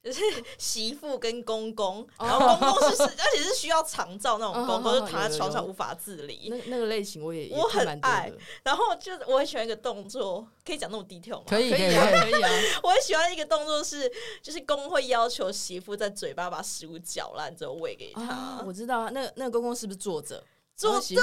[0.05, 0.21] 就是
[0.59, 6.49] 媳妇跟公公，然后公公是，而且是需要长照那种公公，就躺在床上无法自理。
[6.51, 8.31] 那那个类型我也我很爱。
[8.63, 11.45] 然后就是我很喜欢一个动作，可以讲那么 detail 吗？
[11.47, 12.51] 可以可以啊，可以啊。
[12.85, 14.11] 我很喜欢一个动作是，
[14.43, 18.63] 就是公会要求媳妇在嘴巴把食物嚼烂之后喂给他。
[18.67, 20.45] 我知道啊，那那个公公是不是坐着？
[20.77, 21.17] 坐对，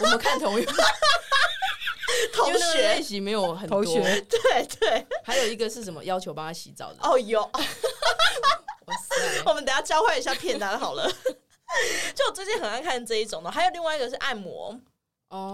[0.00, 0.72] 我们看同一个。
[2.32, 6.02] 同学练习没有很多，学对对，还有一个是什么？
[6.04, 7.40] 要求帮他洗澡的哦，有。
[8.86, 9.42] 哇塞！
[9.46, 11.10] 我们等下交换一下片单好了。
[12.14, 14.78] 就我最近很爱看这一种的，还有另外一个是按摩。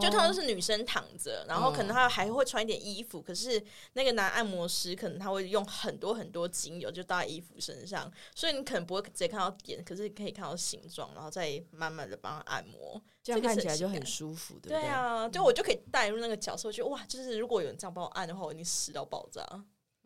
[0.01, 3.63] 就通常都是女生躺着，然后可能她还会穿一点衣服，可是
[3.93, 14.81] 那个男按摩师可能他会用很多很多精油就倒在衣服身上，所以你可能不会直接看到点，可是可以看到形状，然后再慢慢的帮他按摩，这样看起来就很舒服，对不对？
[14.81, 19.47] 对啊，就我就可以带入那个角色，我觉得哇，就是如果有人这样帮我按的话，我一定湿到爆炸。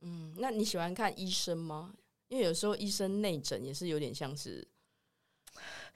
[0.03, 1.95] 嗯，那你喜欢看医生吗？
[2.29, 4.67] 因为有时候医生内诊也是有点像是。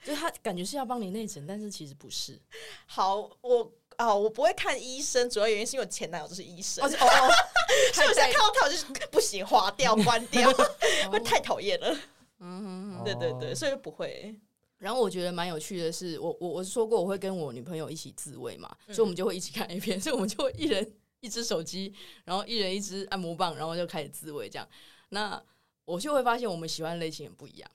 [0.03, 2.39] 就他感觉是要帮你内诊，但是其实不是。
[2.85, 7.29] 好，我啊、哦，我不会看医生，主要原因是因为我前男友就是医生，哦，哦
[7.93, 10.51] 所以我现在看到他我就是不行，划掉，关掉，
[11.11, 11.97] 会太讨厌了。
[12.39, 14.35] 嗯哼，对对对，所以不会。
[14.77, 21.91] 然后我觉得蛮有趣的是，我我我是说过我会跟我女朋友一起自慰嘛，所以我们就会一起看 A 片， 所以我们就会一人一只手机，
[22.23, 24.69] 然后一人一只按摩棒，然后就开始自慰这样。
[25.09, 25.41] 那
[25.85, 27.71] 我就会发现我们喜欢的类型也不一样。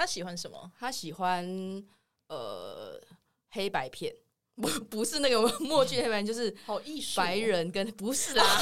[0.00, 0.72] 他喜欢什么？
[0.80, 1.44] 他喜欢
[2.28, 2.98] 呃
[3.50, 4.10] 黑白片，
[4.56, 8.46] 不不是那个 默剧黑白，就是好艺术，白人跟不是啊，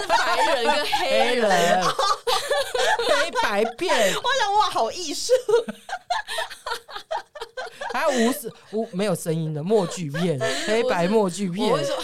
[0.00, 4.12] 是白人跟黑人黑白片。
[4.18, 5.32] 我想哇，好艺术，
[7.92, 11.70] 还有无声无没有声音的默剧片，黑白默剧片。
[11.70, 11.96] 我会说，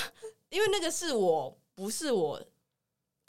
[0.50, 2.40] 因为那个是我不是我。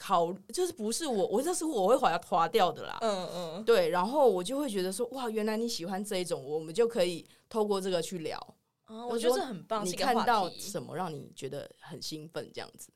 [0.02, 2.96] 考就是不是我，我这是我会划划掉的啦。
[3.02, 8.38] 嗯嗯，对，然后我就会觉得说，哇，原来你喜欢这一种，我们就可以透过这个去聊。
[8.86, 9.84] 哦，我觉得这很棒。
[9.84, 12.50] 你看到什么让你觉得很兴奋？
[12.54, 12.90] 这样子。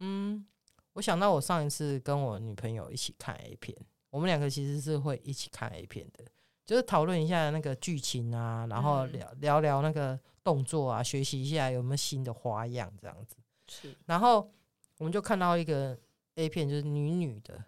[0.00, 0.46] 嗯，
[0.94, 3.76] 我想到我上一次跟我女朋友一起看 A 片，
[4.08, 6.24] 我们两个其实是会一起看 A 片的，
[6.64, 13.36] 就是讨论一下那个剧情啊，然后聊聊聊那个动作啊，学习一下有没有新的花样这样子。
[13.68, 14.50] 是，然后
[14.96, 15.94] 我们就看到一个。
[16.36, 17.62] A 片就是女女的，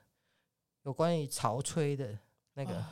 [0.85, 2.19] 有关于潮吹的
[2.55, 2.85] 那个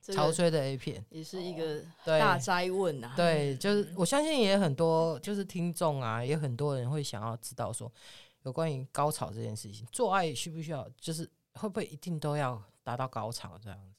[0.00, 3.12] 潮吹的 A 片，也是一个大灾问啊。
[3.16, 7.90] 对，就是我相信也很多就是听众啊，也很多人会想要知道说，
[8.42, 13.94] 有关于高潮这件事情，做爱需不需要，就是会不会一定都要达到高潮这样子？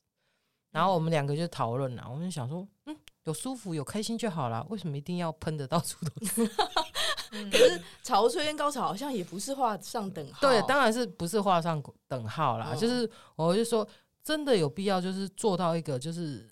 [0.72, 6.50] 然后我们两个就讨论了，我们就想说，嗯，有舒服有开心就好了，为什么一定要喷的到处都是？
[7.32, 10.42] 可是潮吹跟高潮好像也不是画上等号。
[10.42, 12.76] 对，当然是不是画上等号啦。
[12.76, 13.88] 就是我就说，
[14.22, 16.50] 真的有必要，就是做到一个就是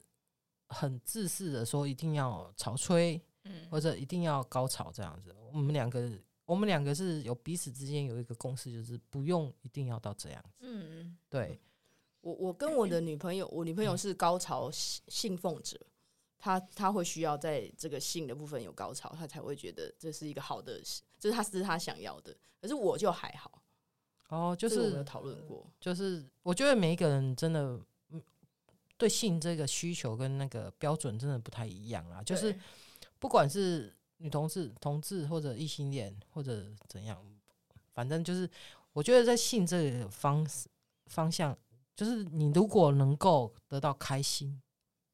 [0.70, 5.36] 很自私的说，一定要潮吹，嗯或者一定要高潮这样子。
[5.52, 6.10] 我们两个，
[6.46, 10.60] 我们两个是有彼此之间有一个共识，就是不用一定要到这样子。
[10.62, 11.60] 嗯，对。
[12.22, 15.80] 我我跟我的女朋友，我女朋友是高潮信奉者。
[16.40, 20.82] 他他会需要在这个性的部分有高潮，他才会觉得这是一个好的，
[21.20, 22.36] 这是他是他想要的。
[22.62, 23.62] 可是我就还好。
[24.30, 27.80] 哦，就是我们有讨论过，就是我觉得每一个人真的，
[28.96, 32.22] 对性这个需求跟那个标准真的不太一样啊。
[32.24, 32.56] 就是
[33.18, 37.20] 不管是女同志、同志或者异性恋或者怎样，
[37.92, 38.48] 反正就是
[38.94, 40.48] 我觉得在性这个方
[41.08, 41.58] 方向，
[41.96, 44.62] 就是你如果能够得到开心，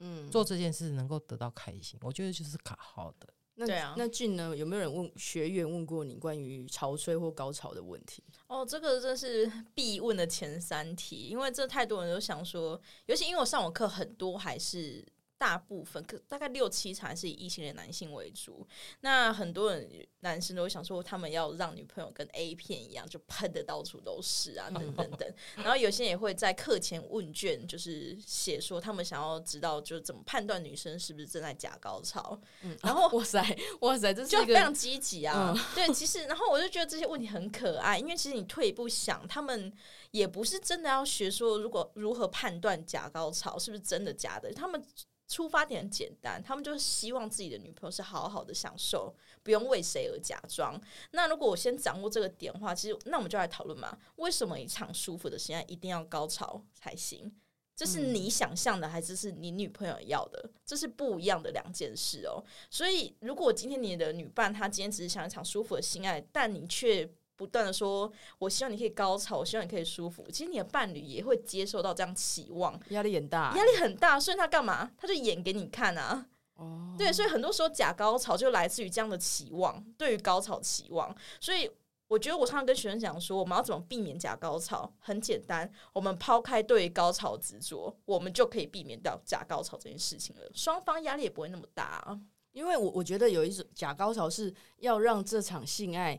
[0.06, 3.28] 嗯，做这件事能够得到开心，我觉得就是卡好的。
[3.56, 4.56] 那对啊，那俊呢？
[4.56, 8.24] 有没有人问学员问过你关于潮吹或高潮的问题？
[8.48, 15.06] 哦，这个真是必问的前三题，因为这太多人都想说，尤其因为我上网课很多还是。
[15.38, 18.66] 大部分可大概六七成是以异性恋男性为主，
[19.02, 19.90] 那很多人
[20.22, 25.34] 男生都会想说，他们要让女朋友跟 A 片一样，就喷的到处都是啊，等 等等。
[25.58, 32.40] 然后有些人也会在课前问卷，就是写说他们想要知道，就是怎么判断女生是不是正在假高潮。
[32.62, 35.54] 嗯，然 后哇塞哇塞，这是就非常积极啊。
[35.56, 39.72] 嗯、对，其实然后我就觉得这些问题很可爱，因为其实你退一步想，他们
[40.12, 44.82] 也不是真的要学说，如果如何判断假高潮是不是真的假的，他们。
[45.28, 50.80] 出发点很简单，他们就是希望自己的女朋友是好好的享受，不用为谁而假装。
[51.12, 57.34] 那如果我先掌握这个点的话，其实那我们就来讨论嘛，为什么一场舒服的性爱一定要高潮才行？
[57.76, 60.50] 这是你想象的，还是是你女朋友要的？
[60.66, 62.42] 这是不一样的两件事哦。
[62.70, 67.06] 所以，如果今天你的女伴她今天只是想一场舒服的性爱，但你却
[67.36, 70.26] 不断的说，我希望你可以高潮，我希望你可以舒服。
[70.32, 74.20] 其实你的伴侣也会接受到这样期望，压力很大，压力很大。
[74.20, 74.92] 所以他干嘛？
[74.98, 76.26] 他就演给你看啊。
[76.56, 81.14] 哦，对，所以很多时候假高潮就来自于这样的期望，对于高潮期望。
[81.42, 81.70] 所以
[82.08, 84.90] 我觉得我常常跟学生讲说，我们要怎么避免假高潮？
[85.00, 90.50] 很简单，我们抛开对于高潮执着，我们就可以避免掉假高潮这件事情了。
[90.54, 92.18] 双方压力也不会那么大啊。
[92.54, 96.18] 因为我我觉得有一种假高潮是要让这场性爱。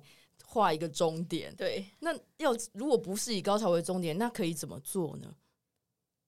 [0.49, 1.85] 画一个终点，对。
[2.01, 5.29] 那要如果不是以高潮为终点，那可以怎么做呢？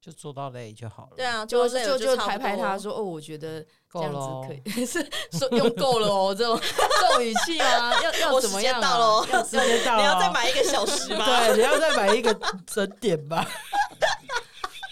[0.00, 1.16] 就做到累就好了。
[1.16, 4.61] 对啊，就就就拍拍他说：“哦，我觉得这样子可以。
[4.87, 5.02] ”是
[5.33, 8.81] 说用够了哦，这种 这种语气啊，要要怎么样？
[8.81, 11.24] 到了，要时间到了，你要再买一个小时吗？
[11.48, 12.33] 对，你要再买一个
[12.64, 13.44] 整点吧。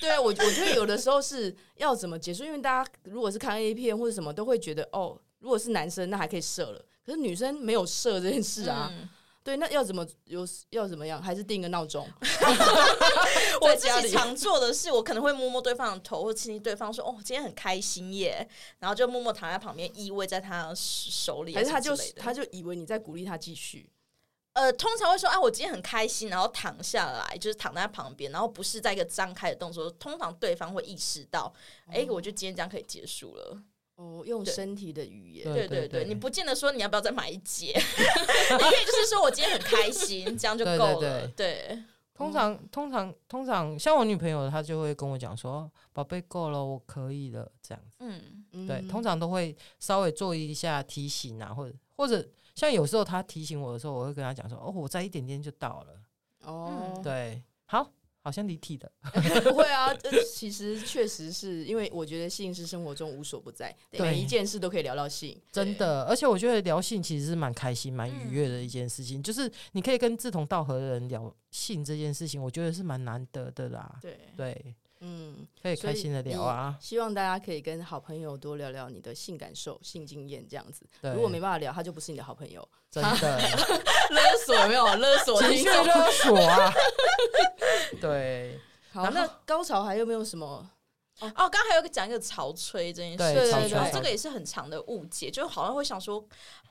[0.01, 8.91] 对啊，我我觉得有的时候是要怎么结束，因为大家如果是看 A 片或者什么，都会觉得哦，如果是男生那还可以射了，可是女生没有射这件事啊。
[8.93, 9.09] 嗯
[9.47, 11.23] 对，那要怎么有要怎么样？
[11.23, 12.05] 还是定个闹钟？
[13.63, 18.45] 我自己常做的是，我可能会摸摸对方的头，或亲亲对方，说：“哦，今天很开心耶。”
[18.81, 21.55] 然后就默默躺在旁边，依偎在他手里。
[21.55, 23.89] 还是他就他就以为你在鼓励他继续？
[24.55, 29.89] 呃，通常会说：“啊，我今天很开心。”然后躺下来，就是躺在他旁边，然后不是在一个张开的动作。
[29.93, 31.55] 通常对方会意识到
[31.87, 33.63] ：“哎、嗯，我就今天这样可以结束了。”
[33.97, 41.01] 哦，用身体的语言，对对对，你不见得说你要不要再买一节，你可以就是说我今天很开心，这样就够了。
[41.01, 41.83] 对，对，对，对，
[42.13, 55.95] 通常通常通常像我女朋友，她就会跟我讲说：“宝贝，够了，我可以了。”这样子，嗯，对，通常都会稍微做一下提醒啊，或者或者像有时候她提醒我的时候，我会跟她讲说：“哦，我再一点点就到了。”
[56.45, 57.91] 哦，对，好。
[58.27, 58.91] 好像离题的，
[59.45, 59.95] 不会啊。
[60.35, 66.03] 其实确实是因为我觉得性是生活中无所不在，每一件事都可以聊到性，真的。
[66.07, 73.97] 而且我觉得聊性其实是蛮开心、蛮愉悦的一件事情，就是你可以跟志同道合的人聊性这件事情，我觉得是蛮难得的啦。
[74.03, 74.75] 对对。
[75.01, 76.77] 嗯，可以开心的聊啊！
[76.81, 80.87] 希望大家可以跟好朋友多聊聊你的性感受、性经验这样子。
[81.15, 82.67] 如果没办法聊，他就不是你的好朋友。
[82.91, 83.39] 真的，
[84.11, 84.87] 勒索有没有？
[84.97, 86.73] 勒索，情绪勒索啊！
[88.01, 88.59] 对，
[88.91, 90.71] 好，那高潮还有没有什么？
[91.21, 96.25] 哦，刚刚还有个讲一个潮吹这件事，对对对，这个也是很长的误解，就好像会想说，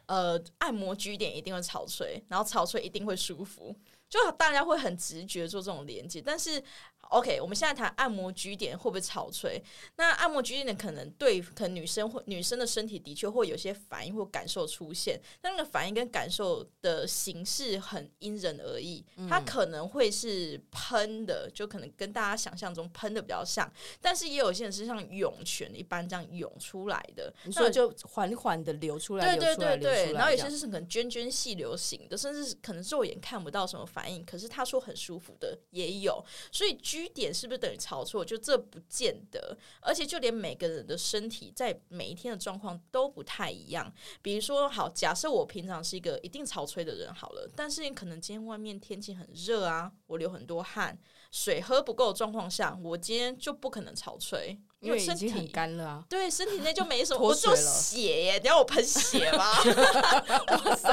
[0.08, 3.76] 呃，按摩居点一定会潮吹，然后潮吹一定会舒服，
[4.10, 6.64] 就大家会很直觉做这种连接，但是。
[7.10, 9.62] OK，我们现在谈按摩局点会不会潮吹？
[9.96, 19.06] 那按摩局点可能对，可能女生或女生的身体的确会有些反应或感受出现，但那个反应跟感受的形式很因人而异。
[19.30, 29.38] 它可能会是喷的，就可能跟大家想象中喷的比较像，但是也有些人是像涌泉一般这样涌出来的，所以就缓缓的流出来。
[29.38, 36.76] 对对对对，然后有些是可能涓涓细流型的，甚至可能肉眼看不到什么反应，可是他说很舒服的也有，所以。
[36.96, 38.24] 居点是不是等于潮吹？
[38.24, 43.94] 就这不见得，而且就连每个人的身体在每一天的状况都不太一样。
[44.22, 50.98] 比如说，好，假设我平常是一个一定潮吹的人好了，但是你可能今天外面天气很热啊，我流很多汗。
[51.32, 54.58] 水喝不够的状况下，我今天就不可能潮吹。
[54.86, 60.92] 因为身体很干了啊，对，身体内就没什么，我就血耶，你要我喷血吗， 哇塞，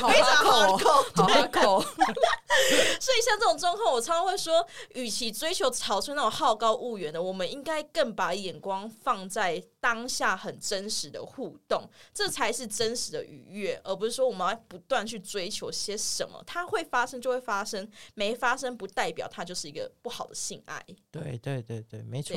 [0.00, 1.80] 好非常哈哈口，好哈口，
[3.00, 20.84] 所以像这种状况，我常常会说，与其追求潮吹那种好高骛远的，我们应该更把眼光放在当下很真实的互动，这才是真实的愉悦，而不是说我们要不断去追求些什么，它会发生就会发生，没发生不代表它就是一个不好的性爱。
[21.12, 22.36] 对对对对，没错。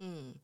[0.00, 0.34] 嗯，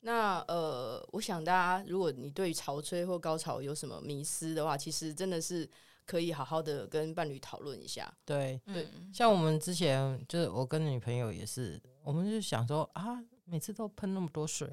[0.00, 5.70] 那呃，我想大家，如果你对于潮吹或高潮有什么迷思的话，其实真的是
[6.04, 8.12] 可以好好的跟伴侣讨论一下。
[8.24, 14.68] 对对，像我们之前就是我跟女朋友也是，我们就想说啊，每次都喷那么多水，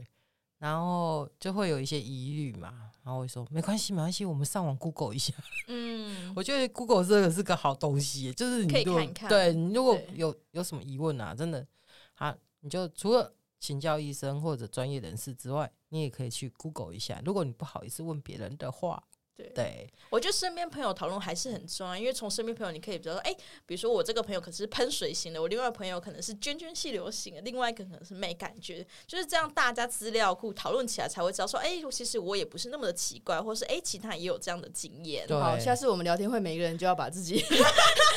[0.64, 5.34] 然后就会有一些疑虑嘛，然后我说没关系，没关系，我们上网 Google 一下。
[5.68, 11.68] 嗯， 我觉得 Google 这个是个好东西，就是你如果可以看看对你如果有有什么疑问啊，真的
[12.14, 13.34] 啊，你就除了。
[13.60, 17.22] 请教医生或者专业人士之外，你也可以去 Google 一下。
[17.24, 19.02] 如果你不好意思问别人的话，
[19.36, 19.94] 对，对。
[20.10, 35.28] 我觉得身边朋友讨论还是很重要，因为从身边朋友你可以比如说，哎、欸，比如说我这个朋友可是喷水型的，我另外朋友可能是涓涓细流型的，另外一个可能是没感觉，就是这样，大家资料库讨论起来才会知道说，哎、欸，其实我也不是那么的奇怪，或是哎、欸，其他也有这样的经验。
[35.28, 37.44] 好，下次我们聊天会，每个人就要把自己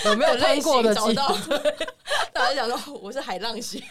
[0.04, 1.34] 有没有类过的找到，
[2.32, 3.82] 大家讲说我是海浪型。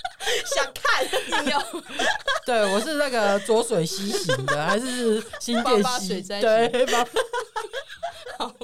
[0.54, 1.60] 想看你要
[2.46, 6.22] 对，我是那个浊水溪型的，还是新店 溪？
[6.22, 6.86] 对，
[8.38, 8.54] 好，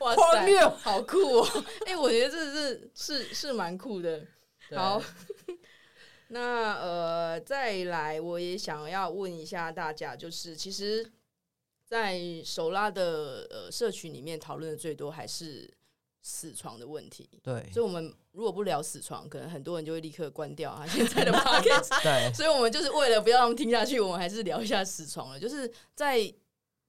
[0.00, 1.64] 哇塞，好酷哦！
[1.86, 4.22] 哎、欸，我觉得这是是是蛮酷的。
[4.74, 5.00] 好，
[6.28, 11.12] 那呃，再来，我也想要问一下大家，就是其实，
[11.84, 15.72] 在手拉的呃社群里面讨论的最多还是
[16.28, 22.02] 死床的问题，对，所以我们如果不聊死床，可能很多人就会立刻关掉啊 现在的 podcast。
[22.02, 25.38] 对， 所以我们就是为了不要让他们听下去，我们还是聊一下死床了。
[25.38, 26.20] 就是在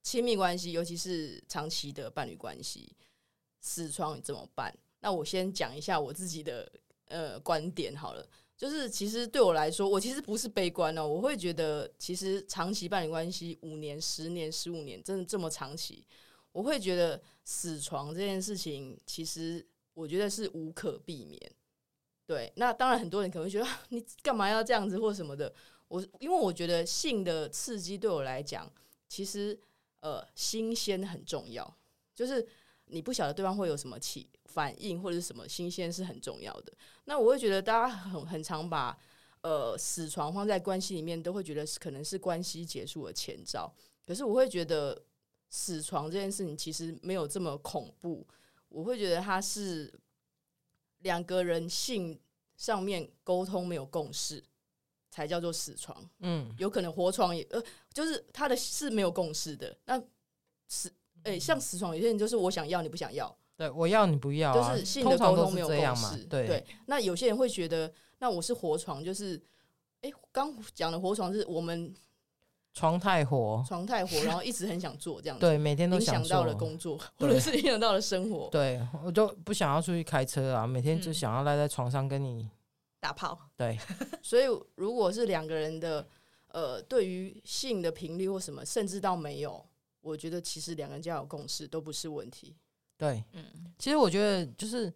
[0.01, 2.91] 亲密关系，尤其是长期的伴侣关系，
[3.61, 4.75] 死床怎么办？
[5.01, 6.67] 那我先讲一下我自己的
[7.09, 8.27] 呃观点好了。
[8.57, 16.03] 就是其实对我来说，我其实不是悲观哦，我会觉得其实长期伴侣关系五年、十年、十五年，真的这么长期。
[16.57, 21.39] 我会觉得死床这件事情，其实我觉得是无可避免。
[22.25, 25.53] 对，那当然很多人可能会觉得你干嘛要这样子或什么的。
[25.87, 28.67] 我因为我觉得性的刺激对我来讲，
[29.07, 29.55] 其实
[29.99, 31.77] 呃新鲜很重要。
[32.15, 32.43] 就是
[32.85, 36.73] 你不晓得对方会有什么起反应或者是什么新鲜是很重要的。
[37.05, 38.97] 那我会觉得大家很很常把
[39.41, 43.71] 呃死床放在关系里面，都会觉得可能是关系结束的前兆。
[44.07, 44.99] 可是我会觉得。
[45.49, 48.27] 死床这件事情其实没有这么恐怖，
[48.67, 49.93] 我会觉得它是
[50.99, 52.19] 两个人性
[52.57, 54.43] 上面沟通没有共识，
[55.09, 55.97] 才叫做死床。
[56.19, 59.77] 嗯，有可能活床也呃，就是他的是没有共识的。
[59.85, 59.97] 那
[60.67, 60.91] 死
[61.23, 66.17] 哎、欸，像死床有些人就是我想要你不想要，对，我要你不要、啊，就是性的沟通没有共识。
[66.25, 69.41] 对对，那有些人会觉得，那我是活床，就是
[70.01, 71.95] 哎，刚讲的活床是我们。
[72.77, 78.47] 床太火，床太火， 然后一直很想做这样子，对，每天都想到了工作，或者是影响到了生活。
[78.51, 82.47] 对，我就不想要出去开车啊，每天就想要赖在床上跟你
[82.99, 83.49] 打炮。
[83.55, 83.75] 对，
[84.21, 84.43] 所以
[84.75, 86.07] 如果是两个人的，
[86.49, 89.65] 呃，对于性的频率或什么，甚至到没有，
[90.01, 92.55] 我觉得其实两个人交有共识都不是问题。
[92.95, 94.93] 对，嗯，其实我觉得就是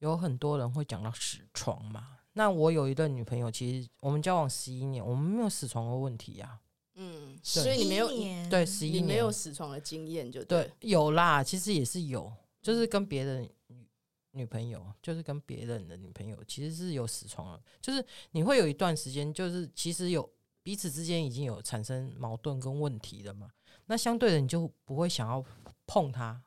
[0.00, 2.18] 有很多人会讲到死床嘛。
[2.34, 6.58] 那我有一对女朋友，其实我们交往十一年，我们没有死床的问题呀。
[6.94, 8.08] 嗯，所以你没有
[8.50, 9.04] 对十一年。
[9.06, 13.86] 没有死床的经验，就对，对有啦，其实也是有，就是跟别人女
[14.32, 20.30] 女朋友，就是跟别人的女朋友，其实是有死床了，就是你会有一段时间，就是其实有
[20.62, 23.50] 彼此之间已经有产生矛盾跟问题了嘛，
[23.86, 25.42] 那相对的你就不会想要
[25.86, 26.42] 碰他，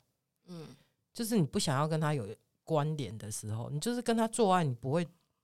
[0.45, 0.67] 嗯，
[1.13, 2.27] 就是你不想要跟他有
[2.63, 5.03] 关联的时候，你就是跟他做爱，你不会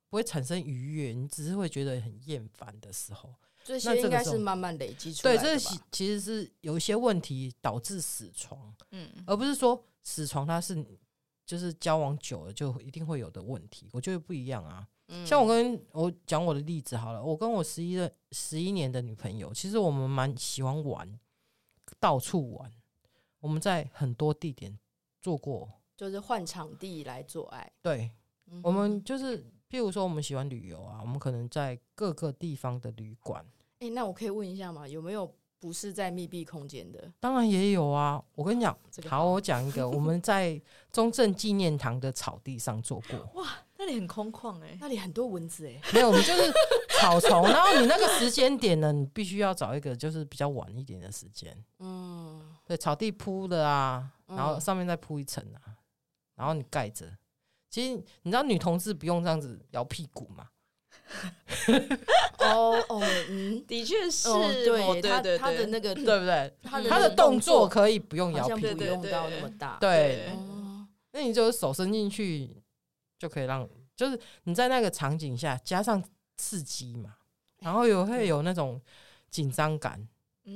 [0.09, 3.33] 不会产生愉悦，你只是会觉得很厌烦的时候。
[3.63, 5.41] 这些应该是慢慢累积出来的。
[5.41, 10.83] 对，这其实是有一些问题导致死床，嗯，而不是说死床它是
[11.45, 13.87] 就是交往久了就一定会有的问题。
[13.91, 14.87] 我觉得不一样啊。
[15.09, 21.19] 嗯，像我跟我讲我的例子好了，我跟我十一的十一年的女朋友，其实我们蛮喜欢玩，
[21.99, 22.71] 到处玩。
[23.39, 24.77] 我们在很多地点
[25.21, 27.71] 做过，就是换场地来做爱。
[27.81, 28.11] 对，
[28.63, 29.45] 我们就是。
[29.71, 33.41] 譬如说，我们喜欢旅游啊，我们可能在各个地方的旅馆。
[33.79, 34.85] 诶、欸，那我可以问一下吗？
[34.85, 37.09] 有没有不是在密闭空间的？
[37.21, 38.21] 当然也有啊。
[38.35, 40.61] 我跟你讲，这个好，我讲一个，我们在
[40.91, 43.41] 中正纪念堂的草地上做过。
[43.41, 43.47] 哇，
[43.77, 45.93] 那里很空旷哎、欸，那里很多蚊子哎、欸。
[45.93, 46.51] 没有，我们就是
[46.99, 47.43] 草丛。
[47.43, 51.55] 然后你那个时间点呢，你必须要找一个就是比较晚一点的时间。
[51.79, 55.79] 嗯，对，草地铺的啊，然后上面再铺一层啊，
[56.35, 57.07] 然后你盖着。
[57.71, 60.47] 其实你知道女同志不用这样子摇屁股吗？
[62.39, 66.53] 哦哦，嗯，的确是，哦、对，他的他的那个对不对？
[66.63, 69.77] 他的他的动作可以不用摇屁股，不用到那么大。
[69.79, 70.39] 对，对对
[71.13, 72.61] 那你就手伸进去
[73.17, 76.03] 就可以让，就是你在那个场景下加上
[76.37, 77.15] 刺激嘛，
[77.59, 78.81] 然后有会有那种
[79.29, 80.07] 紧张感，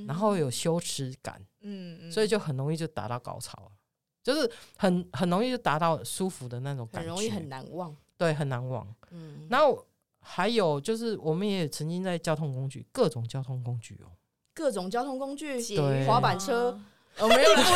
[0.08, 3.72] 然后有羞耻感，嗯，所以就很容易就达到高潮。
[4.26, 8.86] 就是很很容易就达到舒服的那种感觉，很容易很难忘，对，很难忘。
[9.12, 9.86] 嗯，然后
[10.20, 14.10] 还有就是，我们也曾经在交通工具，各种交通工具哦，
[14.56, 16.76] 各种交通工具，对，滑板车，
[17.20, 17.68] 我，没有，不要，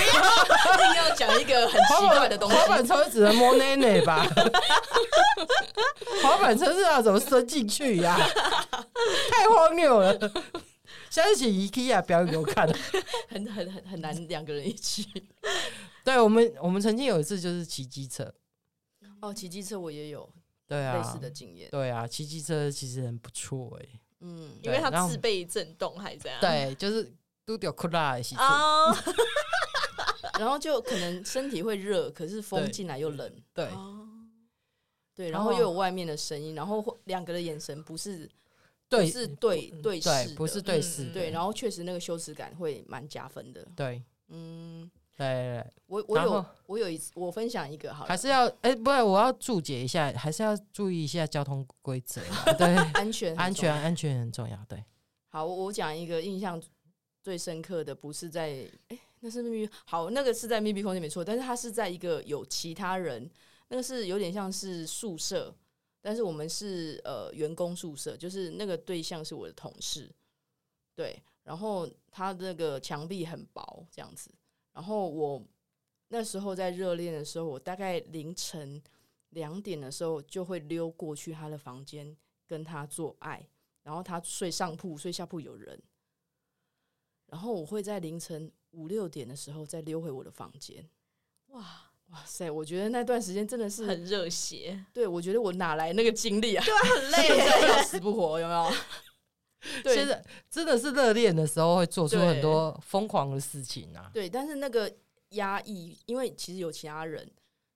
[0.73, 4.25] 一定要讲一个很奇怪的东西，滑板车只能摸奶奶吧？
[6.23, 8.17] 滑板车是要怎么伸进去呀？
[9.29, 10.17] 太荒谬了！
[11.09, 12.67] 下次请 IKEA 表演给我看，
[13.29, 15.07] 很很很很难两个人一起。
[16.03, 18.33] 对我们，我们曾经有一次就是骑机车，
[19.21, 20.27] 哦，骑机车我也有，
[20.67, 21.69] 对啊，类似的经验。
[21.69, 26.39] 对啊，骑机车其实很不错哎，嗯，因为它自备震动还是怎样？
[26.39, 27.11] 对，就是
[27.45, 28.95] 都掉酷拉的哦，
[30.39, 33.69] 然后就可能身体会热，可是风进来又冷，对，
[35.15, 38.29] 对，然后又有外面的声音，然后两个的眼神不是
[38.89, 44.89] 对，是对对视，不是对视，对，然后确实那个羞耻感会蛮加分的，对，嗯。
[45.19, 52.21] 对，我我有我有一次我分享一个好，还是要哎、欸，不是，我要注解一下，还是要注意一下交通规则，
[52.57, 54.81] 对， 安全安全安全很重要，对。
[55.27, 56.57] 好，我我讲一个印象
[57.21, 58.43] 最深刻的，不是在
[58.87, 63.29] 哎、欸，那是秘密，好，那个是在密闭空间没错，但是它是在一个有其他人，
[63.67, 65.53] 那个是有点像是宿舍，
[66.01, 70.09] 但是我们是呃员工宿舍，就是那个对象是我的同事，
[70.95, 74.31] 对，然后他那个墙壁很薄，这样子。
[74.71, 75.45] 然后我
[76.07, 78.81] 那时候在热恋的时候，我大概凌晨
[79.29, 82.15] 两点的时候就会溜过去他的房间
[82.47, 83.47] 跟他做爱，
[83.83, 85.81] 然后他睡上铺，睡下铺有人，
[87.27, 90.89] 然后我会在凌晨五六点的时候再溜回我的房间。
[91.47, 92.49] 哇哇塞！
[92.49, 94.83] 我觉得那段时间真的是很热血。
[94.93, 96.63] 对，我觉得我哪来那个精力啊？
[96.65, 98.71] 对啊，很累， 要死不活，有没有？
[99.83, 104.09] 对，现在真的是热恋的时候会做出很多疯狂的事情啊。
[104.13, 104.91] 对，但是那个
[105.31, 107.29] 压抑，因为其实有其他人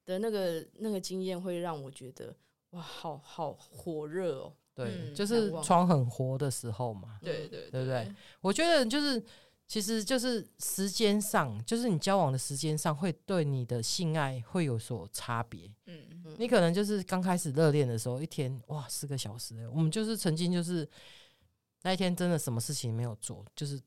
[0.06, 2.34] 的那个那个经验，会让我觉得
[2.72, 4.54] 哇，好好火热哦。
[4.74, 7.20] 对，嗯、就是床很活的时候嘛。
[7.22, 8.12] 对对对不对？
[8.42, 9.24] 我觉得就是，
[9.74, 15.66] 其实就是时间上，就是你交往的时间上，会对你的性爱会有所差别。
[15.88, 20.88] 嗯嗯，你可能就是刚开始热恋的时候，一天哇四个小时，我们就是曾经就是。
[21.86, 23.78] 那一天真的什么事情没有做，就是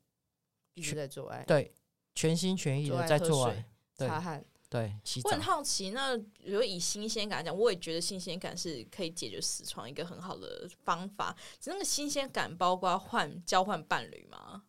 [0.75, 1.73] 一直在做爱，对，
[2.15, 3.65] 全心全意的在做爱，
[3.97, 5.31] 对擦汗，对，洗澡。
[5.31, 6.15] 我很好奇，那
[6.45, 11.35] 如果以新鲜感来讲，我也觉得新鲜感是可以解决死床一个很好的方法。
[11.65, 14.65] 那个新鲜感包括换交换伴侣吗？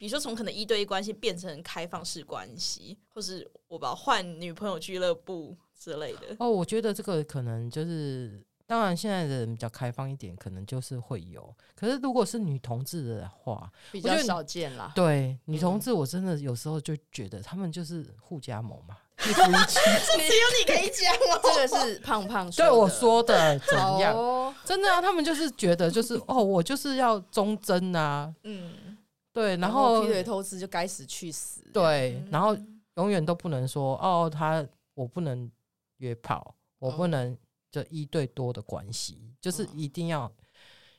[0.00, 6.34] 比如说从可能一对一关系变成开放式关系，或是我把换女朋友俱乐部之类的。
[6.38, 8.42] 哦，我觉得这个可能就是。
[8.66, 11.52] 当然，现在的人比较开放一点，可能就是会有。
[11.74, 14.92] 可是，如果是女同志的话，比较少见啦。
[14.94, 18.96] 对，女同志，我真的有时候就觉得他们就是互加盟嘛，
[19.28, 19.80] 一夫一妻。
[20.16, 21.40] 只有你可以讲哦。
[21.42, 24.14] 这个是胖胖说对我说的 怎样？
[24.16, 28.32] 哦、真的啊，他们就是觉得就是哦，我就是要忠贞啊。
[28.44, 28.89] 嗯，
[29.32, 31.62] 对，然后，然后劈腿偷吃就该死去死。
[31.72, 32.56] 对，然后
[32.96, 35.50] 永远都不能说哦，他我不能
[35.98, 37.36] 约炮，我不能。
[37.72, 40.28] 就一对多的关系，就是一定要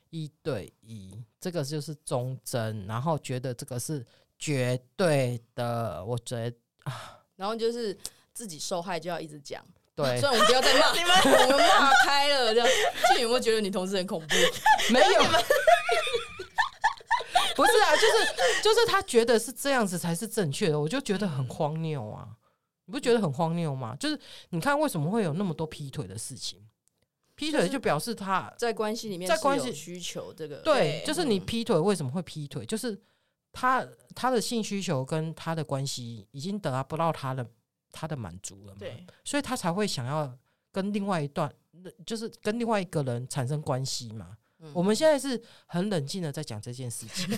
[0.08, 4.02] 一对一，嗯、这个就是忠贞，然后觉得这个是
[4.38, 7.94] 绝对的，我觉得啊，然后就是
[8.32, 9.62] 自己受害就要一直讲，
[9.94, 11.10] 对， 所以我们不要再骂你们，
[11.44, 12.68] 我们骂开了，这样，
[13.14, 14.34] 就有没有觉得女同事很恐怖？
[14.90, 15.20] 没有，
[17.56, 22.28] 不是啊，就是就是他觉得是这样子才是正确的，我就觉得很荒谬啊。
[22.86, 23.94] 你不觉得很荒谬吗？
[23.96, 24.18] 就是
[24.50, 26.60] 你看，为什么会有那么多劈腿的事情？
[27.34, 32.66] 劈腿就表示他在关系里面，在关系需求这个对，就是你劈腿为什么会劈腿？
[32.66, 33.00] 就是
[33.52, 37.48] 他他的性需求跟他的关系已经得不到他的
[37.90, 38.78] 他的满足了嘛？
[38.80, 40.36] 对，所以他才会想要
[40.70, 41.50] 跟另外一段，
[42.04, 44.36] 就是跟另外一个人产生关系嘛。
[44.72, 47.28] 我们现在是很冷静的在讲这件事情，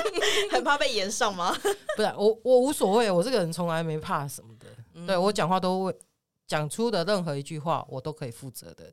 [0.52, 1.54] 很怕被延上吗？
[1.96, 4.66] 不是，我我无所谓，我这个人从来没怕什么的。
[4.92, 5.96] 嗯、对我讲话都会
[6.46, 8.92] 讲出的任何一句话，我都可以负责的。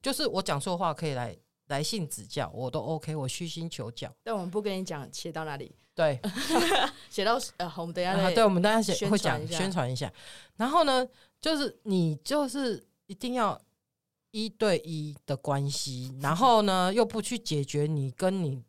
[0.00, 1.36] 就是我讲错话可以来
[1.66, 4.12] 来信指教，我都 OK，我虚心求教。
[4.22, 6.20] 但我们不跟你讲写到哪里，对，
[7.10, 10.12] 写到呃，我们等一下、啊，对，我们等一下写会讲宣传一下。
[10.56, 11.06] 然后呢，
[11.40, 13.60] 就是你就是一定要。
[14.32, 18.64] 一对一的关系，然后呢，又不去解决你跟你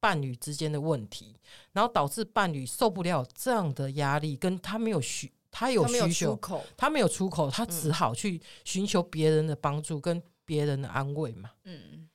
[0.00, 1.36] 伴侣之间的问题，
[1.72, 6.38] 然后导致伴侣受不了这样的压力，跟他没有需，他有需求，
[6.76, 11.50] 他没有出口，他只好去寻求别人的帮助跟别人的安慰嘛。
[11.64, 12.08] 嗯，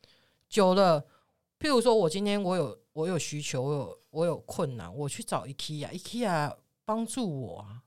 [0.50, 1.02] 久了，
[1.60, 7.84] 譬如说我今天我有我有需求，我有我有困难，我去找 IKEA，IKEA 帮助我啊，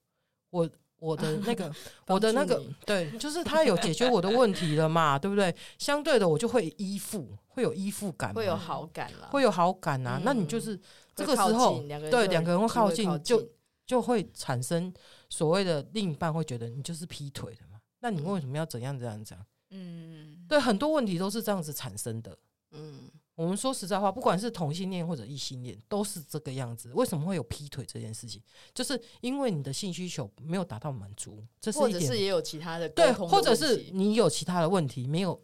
[0.51, 0.71] 我。
[0.99, 1.73] 我的那个，
[2.07, 5.55] 我的那个，对，就是他有解决我的问题了嘛， 对不对？
[5.79, 10.21] 相对的，我就会依附，会有依附感，会有好感了，会有好感啊。
[10.25, 10.79] 那你就是
[11.15, 11.81] 这个时候，
[12.11, 13.43] 对，两个人会靠近，就
[13.87, 14.93] 就会产生
[15.29, 17.79] 所谓的另一半会觉得你就是劈腿的嘛。
[18.01, 19.47] 那你为什么要怎样怎样怎样？
[19.71, 22.37] 嗯，对，很多问题都是这样子产生的。
[22.73, 23.11] 嗯。
[23.39, 26.93] 我们说实在话，不管是同性恋或者异性恋，都是这个样子。
[26.93, 28.43] 为什么会有劈腿这件事情？
[28.75, 31.93] 就是因为你的性需求没有达到满足，这是一点。
[31.93, 35.41] 或者是也有其他的对，或者是你有其他的问题没有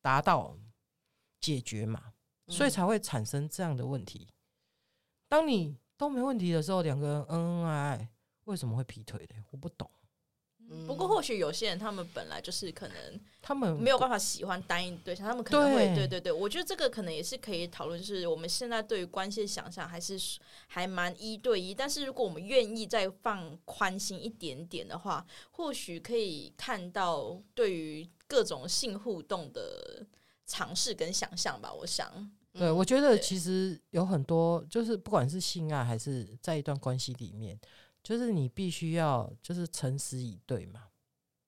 [0.00, 0.56] 达到
[1.40, 2.12] 解决嘛，
[2.46, 4.28] 所以才会产生这样的问题。
[5.28, 8.08] 当你都没问题的时候，两个人恩恩爱爱，
[8.44, 9.34] 为什么会劈腿的？
[9.50, 9.90] 我不懂。
[10.86, 12.96] 不过，或许有些人他们本来就是可能
[13.40, 18.00] 他们没有办法喜欢单一对象，他们可能会对对对，我觉得这个可能也是可以讨论。
[18.00, 20.18] 就是我们现在对于关系的想象还是
[20.66, 30.04] 还蛮一对一，但是如果我们愿意再放宽心一点点的话，或许可以看到对于各种性互动的
[30.46, 31.72] 尝试跟想象吧。
[31.72, 32.10] 我想，
[32.54, 37.58] 对，我觉得其实有很多，就是不管是性爱还是在一段关系里面。
[38.02, 40.88] 就是你必须要就是诚实以对嘛，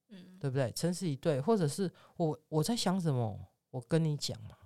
[0.08, 0.70] 嗯，对不对？
[0.72, 4.56] 诚实以对，或者是我我在想什么，我跟你讲嘛，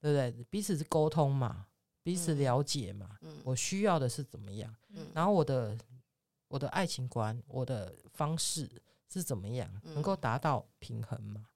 [0.00, 0.44] 对不对？
[0.50, 1.68] 彼此是沟通嘛，
[2.02, 4.74] 彼此了解嘛，嗯，我需要的是怎么样？
[4.88, 5.78] 嗯，然后我的
[6.48, 8.68] 我的爱情观，我的方式
[9.08, 11.46] 是怎么样，能够达到平衡嘛？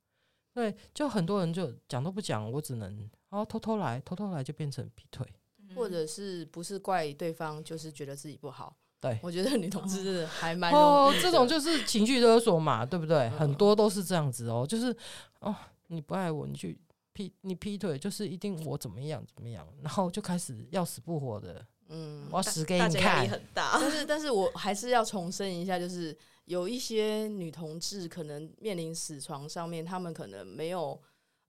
[0.55, 5.27] 对，就很多人就讲都不讲，我只能哦偷偷来，偷偷来就变成劈腿，
[5.75, 8.77] 或者是不是怪对方，就是觉得自己不好。
[9.03, 13.29] 对，我觉得女同志还蛮哦，这种就是情绪勒索嘛，对不对？
[13.31, 14.97] 很多都是这样子哦，就是
[15.41, 15.53] 哦，
[15.89, 16.79] 你不爱我，你去
[17.13, 23.73] 劈你劈腿，就是一定我怎么样怎么样，然后就开始要死不活的，嗯，我要死给你看，很大。
[23.81, 30.97] 但是， 但是我还是要重申一下，就是有一些女同志可能面临死床上面，她们可能没有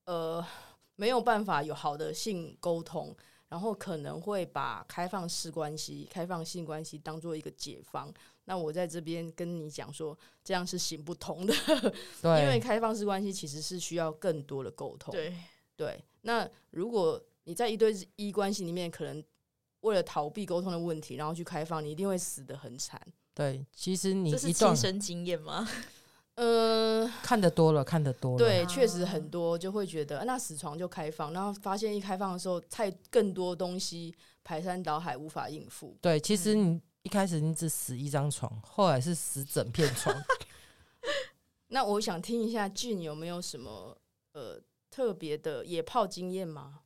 [0.06, 0.44] 呃
[0.96, 3.16] 没有办法有好的性沟通。
[3.54, 8.12] 然后可能会把开放式关系、开放性关系当做一个解方。
[8.46, 11.54] 那我在这边跟你讲说，这样是行不通的。
[12.20, 15.12] 对，因为开放式关系其实是需要更多的沟通。
[15.12, 15.38] 对
[15.78, 16.04] 对。
[16.22, 19.24] 那如果你在一对一关系里面，可能
[19.82, 23.00] 为了逃避沟通的问题，然后去开放，你一定会死得很惨。
[23.36, 25.70] 对，其实你这是亲身经验吗？
[26.36, 35.96] 呃，看得多了，看得多了，对，确实很多就会觉得那死床就开放，然后发现一开放的时候，太更多东西排山倒海，无法应付。
[36.02, 40.16] 对，其实你一开始你只死一张床，后来是死整片床。
[41.70, 43.98] 那我想听一下俊有没有什么
[44.34, 44.60] 呃
[44.90, 46.80] 特别的野炮经验吗？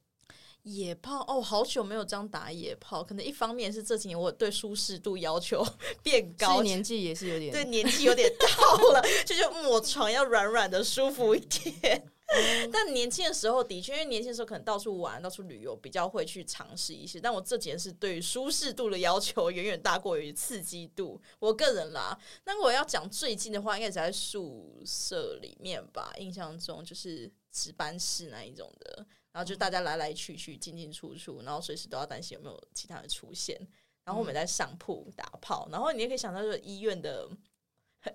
[0.68, 5.66] 野炮哦，好久没有这样打野炮，可能一方面是这几年我对舒适度要求
[6.04, 8.48] 变高，年纪也是有点，对，年纪有点到
[8.92, 12.04] 了， 就就抹床要软软的舒服一点。
[12.30, 17.22] 嗯、但年轻的时候的确，因为年轻的时候可能到处玩、到处旅游，比较会去尝试一些。
[17.22, 21.22] 但我这几年是对于舒适度的要求远远大过于刺激度。
[21.40, 26.12] 我个人啦，那我要讲最近的话，应该是在宿舍里面吧。
[26.18, 29.06] 印象中就是值班室那一种的。
[29.38, 33.56] 然后就大家来来去去进进出出，然后随时都要担心有没有其他人出现。
[34.04, 37.30] 然后我们在上铺打炮，然后你也可以想到，就是医院的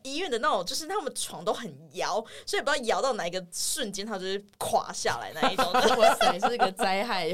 [0.02, 5.72] 医院的那种，就是他们床都很摇，所以不知道摇到哪一个瞬间，它就是垮下来那一种。
[5.72, 7.30] 哇塞，是一个灾害，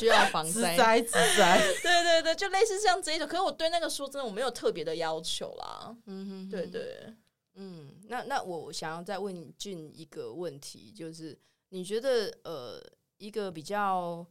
[0.00, 0.76] 需要防灾。
[0.76, 3.28] 灾灾， 对对对，就类似像这一种。
[3.28, 5.96] 可是我对那个说真的，我没有特别的要求啦。
[6.06, 7.14] 嗯哼，对对，
[7.54, 12.82] 嗯，那那我想要再问俊一个问题，就是你觉得呃。
[13.22, 14.26] 一个比较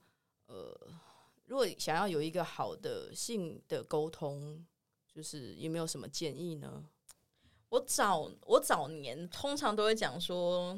[0.47, 0.77] 呃，
[1.45, 4.65] 如果想要有一个好的性的沟通，
[5.07, 6.83] 就是有没有什么建议呢？
[7.69, 10.77] 我早我早年通常都会讲说，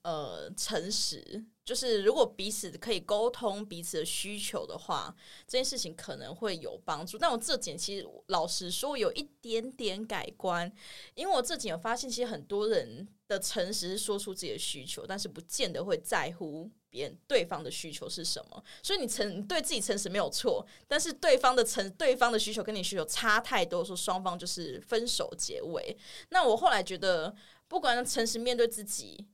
[0.00, 5.14] 呃，诚实就是如果彼此可以沟通彼此的需求的话，
[5.46, 7.16] 这件事情可能会有帮助。
[7.16, 10.70] 但我这几其实老实说有一点点改观，
[11.14, 18.64] 因为我这几有发现，其实很多人的诚实是说出自己的需求，但是不见得会在乎别人对方的需求是什么。
[18.82, 25.96] 所以你诚对自己诚实没有错，但是对方的诚对方的需求跟你需求差太多，说双方就是分手结尾。
[26.30, 27.32] 那我后来觉得，
[27.68, 29.28] 不管诚实面对自己。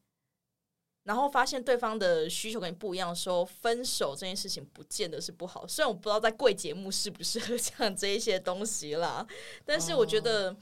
[1.08, 5.66] 然后发现对方的需求跟你不一样的时候，分手这件事情不见得是不好。
[5.66, 9.26] 虽然我不知道在贵节目适不适合讲这一些东西啦，
[9.64, 10.54] 但是我觉得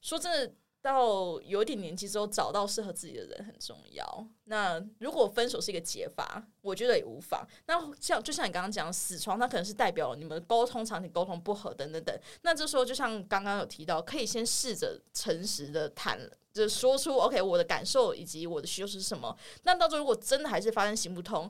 [0.00, 4.26] 说真的，到有一点年纪之后，找到适合自己的人很重要。
[4.44, 7.46] 那如果分手是一个解法，我觉得也无妨。
[7.66, 12.18] 那像就像你刚刚讲死床，它可能是代表你们沟通场景沟通不合等等等。
[12.42, 16.18] 那这时候就像刚刚有提到，可以先试着诚实的谈。
[16.52, 19.36] 就说出 OK，我的感受以及我的需求是什么。
[19.62, 21.48] 那到时候如果真的还是发生行不通，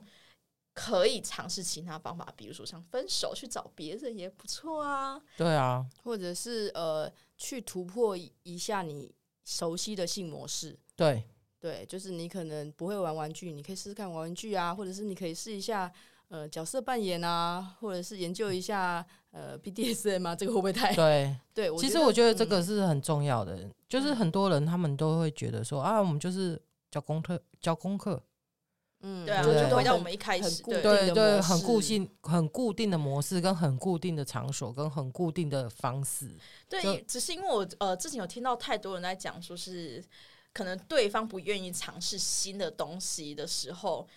[0.75, 5.19] 可以尝试其他方法，比如说像分手去找别人也不错啊。
[5.35, 9.11] 对啊，或者是呃，去突破一下你
[9.43, 10.77] 熟悉的性模式。
[10.95, 11.23] 对
[11.59, 15.91] 对，就是你可能不会玩玩具，你可以试试看玩玩具啊，或者是你可以试一下。
[16.29, 21.35] 呃，角色扮演啊，或者是研究一下呃 BDSM 啊， 这个会不会太对？
[21.53, 26.57] 对，其实我觉得这个是很重要的，嗯、就是很多人他们都会觉得说啊，我们就是
[26.89, 28.23] 教功课，教功课，
[29.01, 36.29] 嗯，对啊，就回到我们一开始，对对，对，很固性、很固定的模式，跟很固定的场所，跟很固定的方式。
[36.69, 40.03] 对，只是因为我呃之前有听到太多人在讲，说是
[40.53, 44.07] 可能对方不愿意尝试新的东西的时候。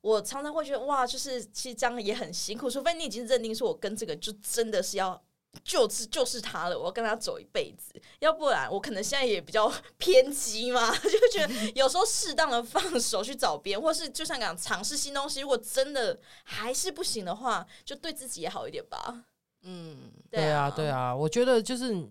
[0.00, 5.20] 我常常会觉得哇，就是其实这样也很辛苦，除非你已经认定说，我跟这个就真的是要
[5.64, 19.24] 就是就是他了，我要跟他走一辈子，要不然我可能现在也比较 偏激嘛， 就觉得有时候适当的放手去找别人，或是就像讲尝试新东西，如果真的还是不行的话，就对自己也好一点吧。
[19.62, 22.08] 嗯，对啊，对啊，我觉得就是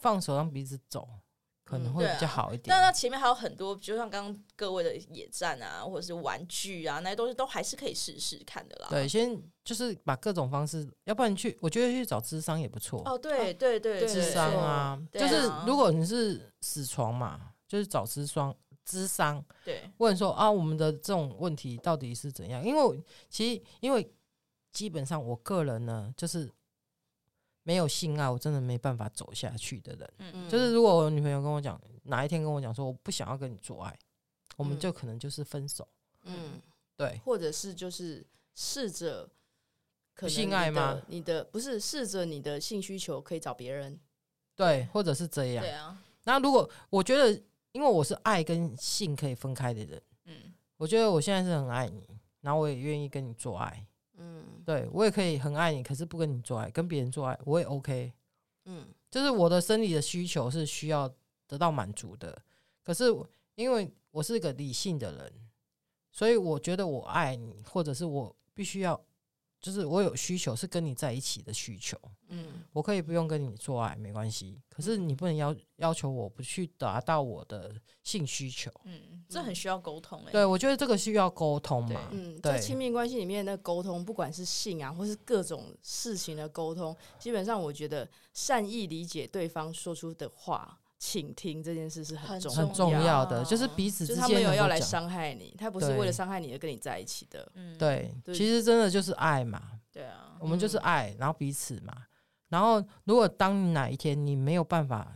[0.00, 1.08] 放手让彼此走。
[1.70, 8.88] 可能会比较好一点，嗯啊、但那前面还有很多，就像刚刚各位的野战啊，或者是玩具啊，那些东西都还是可以试试看的啦。
[8.90, 13.00] 对，先就是把各种方式，要不然去，我觉得去找智商也不错。
[13.04, 18.52] 哦，对对对，智商啊，就是如果你是死床嘛，就是找咨商，
[18.84, 22.64] 咨商，对，问说啊，我们的这种问题到底是怎样？
[22.64, 24.12] 因为其实，因为
[24.72, 26.50] 基本上我个人呢，就是。
[27.62, 30.12] 没有性爱，我真的没办法走下去的人。
[30.18, 33.98] 嗯嗯，就是如果我女朋友跟我讲，哪一天跟我讲说我不想要跟你做爱，
[34.56, 35.86] 我们就可能就是分手。
[36.22, 36.60] 嗯，
[36.96, 39.28] 对，或者是就是试着
[40.28, 41.00] 性爱吗？
[41.06, 43.98] 你的不是试着你的性需求可以找别人，
[44.54, 45.62] 对，或者是这样。
[45.64, 45.98] 对啊。
[46.24, 47.32] 那如果我觉得，
[47.72, 52.06] 因为我是爱跟性可以分开的人，嗯，我觉得我现在是很爱你，
[52.40, 53.86] 然后我也愿意跟你做爱。
[54.20, 58.12] 嗯，对，我也可以很爱你，可是不跟你做爱，跟别人做爱我也 OK。
[58.66, 61.12] 嗯，就是我的生理的需求是需要
[61.46, 62.40] 得到满足的，
[62.84, 63.06] 可是
[63.54, 65.32] 因为我是一个理性的人，
[66.12, 69.00] 所以我觉得我爱你，或者是我必须要。
[69.60, 71.96] 就是我有需求是跟你在一起的需求，
[72.28, 80.32] 嗯，我可以不用跟你做爱没关系，可是你不能要要求我不去达到我的性需求，嗯，这很需要沟通诶、欸。
[80.32, 90.79] 对，我觉得这个需要沟通嘛，嗯，在亲密关系里面的沟通，不管是性啊，或是各种事情的沟通，基本上我觉得善意理解对方说出的话。
[91.00, 97.50] 倾听这件事是很重很重要的，就是彼此之间他没有要来伤害你，他不是为了伤害你而跟你在一起的。
[97.54, 99.80] 嗯，对，其实真的就是爱嘛。
[99.90, 102.04] 对啊，我们就是爱，然后彼此嘛。
[102.48, 105.10] 然后，如果当你哪一天你没有办法，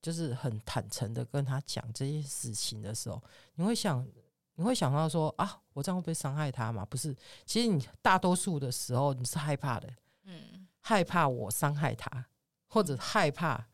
[0.00, 3.20] 就是很坦诚的跟他讲这些事情的时候，
[3.56, 4.06] 你会想，
[4.54, 6.84] 你会想到说啊，我这样会不会伤害他嘛？
[6.84, 7.12] 不是，
[7.44, 12.26] 其实你大多数的时候你是害怕的，嗯，害怕我伤害他，
[12.68, 13.66] 或者害怕。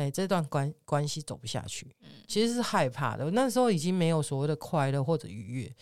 [0.00, 1.94] 哎、欸，这段关关系走不下去，
[2.26, 3.30] 其实是害怕的。
[3.32, 5.76] 那时候已经没有所谓的快乐或者愉悦。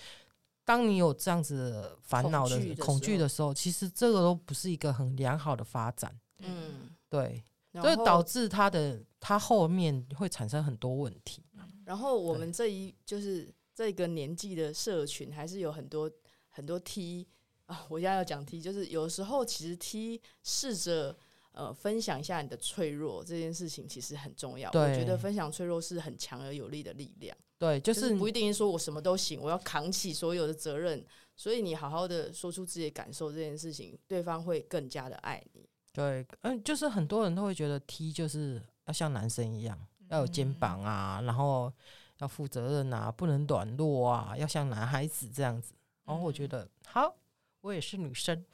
[0.64, 6.12] 当你有这样子烦恼的恐惧的，的时候，其实这个都不是一个很良好的发展。
[6.41, 7.45] 嗯，对，
[7.75, 11.45] 所以导致他的他后面会产生很多问题。
[11.85, 16.11] 然后我们这一就是这个年纪的社群，还是有很多
[16.49, 17.29] 很多 T
[17.66, 21.16] 啊，我现在要讲 T，就是有时候其实 T 试着。
[21.53, 24.70] 呃，分享一下你的脆弱这件事情其实很重要。
[24.70, 27.36] 我觉得分享脆弱是很强而有力的力量。
[27.59, 31.05] 对，就是、就是不一定说我什么都行，我要扛起所有的责任。
[31.34, 35.68] 所以你好好的说出自己的感受这件事情，对方会更加的爱你。
[35.92, 39.78] 对，嗯，就是很多人都会觉得 T 就是要像男生一样，
[40.11, 41.72] 要有肩膀啊，然后
[42.18, 45.74] 要负责任啊，不能软弱啊，要像男孩子这样子。
[46.05, 47.16] 然后我觉得好，
[47.61, 48.44] 我也是女生，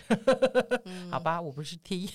[1.10, 2.10] 好吧，我不是 T。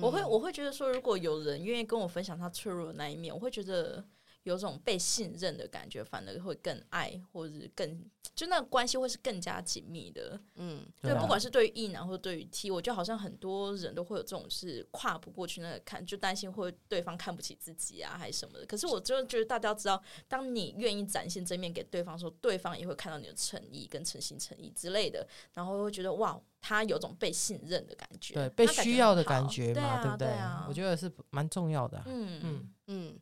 [0.00, 4.04] 我会我会觉得说，如果有人愿意跟我分享他脆弱的那一面，我会觉得。
[4.44, 8.02] 有种被信任的感觉，反而会更爱，或者是更
[8.34, 10.40] 就那个关系会是更加紧密的。
[10.54, 18.64] 嗯，对，不管是对于异男或者对于 T，我觉得好像很多人都会有这种是跨不过去那个坎，就担心会对方看不起自己啊，还是什么的。
[18.64, 30.28] 可是我就觉得大家要知道，当你愿意展现正面给对方的时候，对方也会看到你的诚意跟诚心诚意之类的，然后会觉得哇，他有种被信任的感觉，对，被需要的感觉嘛，对，啊、对不对？
[30.28, 32.04] 对啊，我觉得是蛮重要的啊。
[32.06, 33.18] 嗯嗯嗯。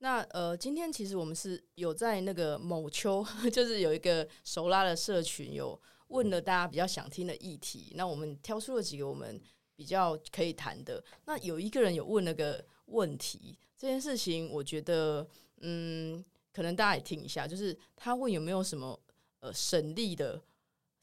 [0.00, 7.92] 那呃，今天其实我们是有在那个某秋， 就是有一个熟拉的社群，有问了大家比较想听的议题。
[7.96, 9.40] 那我们挑出了几个我们
[9.74, 11.02] 比较可以谈的。
[11.24, 15.26] 那有一个人有问了个问题，这件事情我觉得，
[15.62, 18.96] 嗯，可能大家也听一下，就是他问有没有什么
[19.40, 20.40] 呃省力的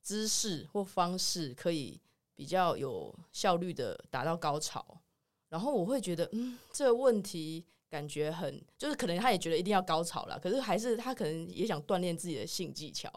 [0.01, 1.99] 姿势或方式，可以
[2.33, 5.01] 比较有效率的达到高潮。
[5.49, 7.65] 然后我会觉得，嗯，这个问题。
[7.89, 13.11] 感觉很，就是可能他也觉得一定要高潮了，可是还是他可能也想锻炼自己的性技巧。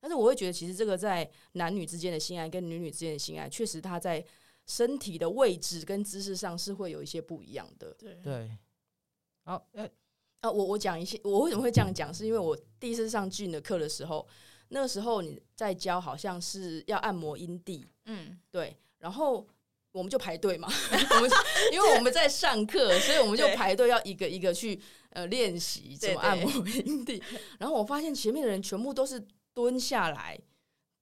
[0.00, 4.24] 但是我会觉得，其实这个在男女之间的性爱跟女女之间的性爱，确实他在
[4.66, 7.92] 身体的位置跟姿势上是会有一些不一样的。
[7.98, 8.50] 对对。
[9.42, 9.88] 好，呃，
[10.40, 14.26] 啊，我我讲一些，我为什么会这样讲，是因为我第一次上 Gin 的课的时候，
[14.68, 19.46] 那个时候你在教，好像是要按摩阴蒂，嗯，对，然后。
[19.94, 21.30] 我们就排队嘛， 我们
[21.72, 24.78] 因为我们在上课，所以我们就排队要一个一个去
[25.10, 27.22] 呃练习怎么按摩阴蒂。
[27.60, 30.36] 然后我发现前面的人全部都是蹲下来，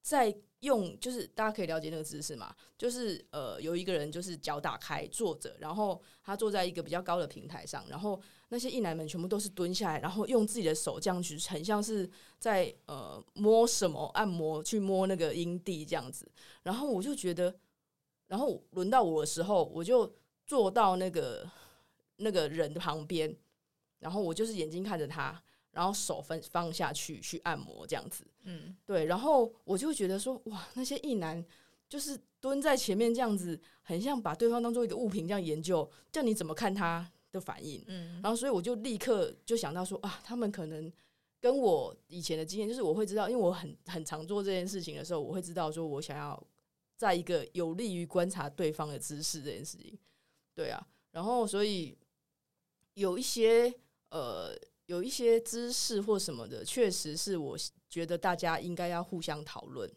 [0.03, 8.21] 在用，就是大家可以了解那个姿势嘛，就是呃有一个人就是脚打开坐着，然后他坐在一个比较高的平台上，然后
[8.51, 12.07] 那些异男们全部都是蹲下来，然后用自己的手这样去，很像是
[12.39, 16.31] 在呃摸什么按摩，去摸那个阴蒂这样子。
[16.63, 17.55] 然后我就觉得。
[18.33, 20.11] 然后轮到我的时候，我就
[20.47, 21.47] 坐到那个
[22.17, 23.37] 那个人的旁边，
[23.99, 25.39] 然后我就是眼睛看着他，
[25.71, 28.25] 然后手分放下去去按摩这样子。
[28.45, 29.05] 嗯，对。
[29.05, 31.45] 然后我就觉得说，哇，那些异男
[31.91, 37.85] 就是蹲在前面这样子，很像把对方当做一个物品这样研究，叫你怎么看他的反应。
[37.87, 40.91] 嗯，然后所以我就立刻就想到说，啊，他们可能
[41.39, 46.43] 跟我以前的经验，就是我会知道，因为我很很常做这件事情的时候，我会知道说我想要。
[46.97, 49.99] 在一个有利于观察对方的姿势这件事情，
[50.55, 51.99] 对啊，然后所以
[52.95, 53.75] 有一些
[54.11, 59.91] 呃有一些姿势或什么的，确实是我觉得大家应该要互相讨论，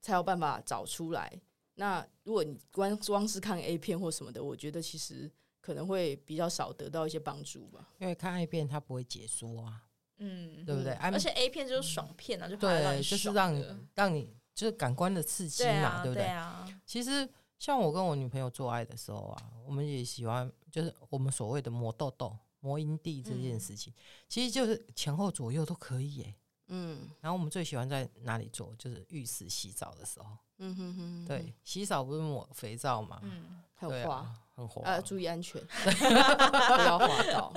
[0.00, 1.38] 才有办法找出来。
[1.74, 7.90] 那如果你光光是看 A 片或什么的，我觉得其实可能会比较少得到一些帮助吧。
[7.98, 9.82] 因为看 A 片它不会解说啊，
[10.18, 10.92] 嗯，对不对？
[10.94, 14.34] 而且 A 片就是爽片啊，就对，就是让你让你。
[14.54, 16.24] 就是感官的刺激嘛，对，啊、对不对？
[16.24, 17.28] 对啊、其实
[17.58, 26.34] 像我跟我女朋友做爱的时候啊，我们也喜欢，就是我们所谓的磨豆豆、磨阴蒂这件事情，嗯、其实就是前后左右都可以耶。
[26.68, 28.74] 嗯，然后我们最喜欢在哪里做？
[28.78, 30.36] 就是浴室洗澡的时候。
[30.58, 33.18] 嗯哼哼，对，洗澡不是抹肥皂嘛？
[33.22, 37.52] 嗯，很滑，啊、很滑，呃，注意安全， 不要滑倒。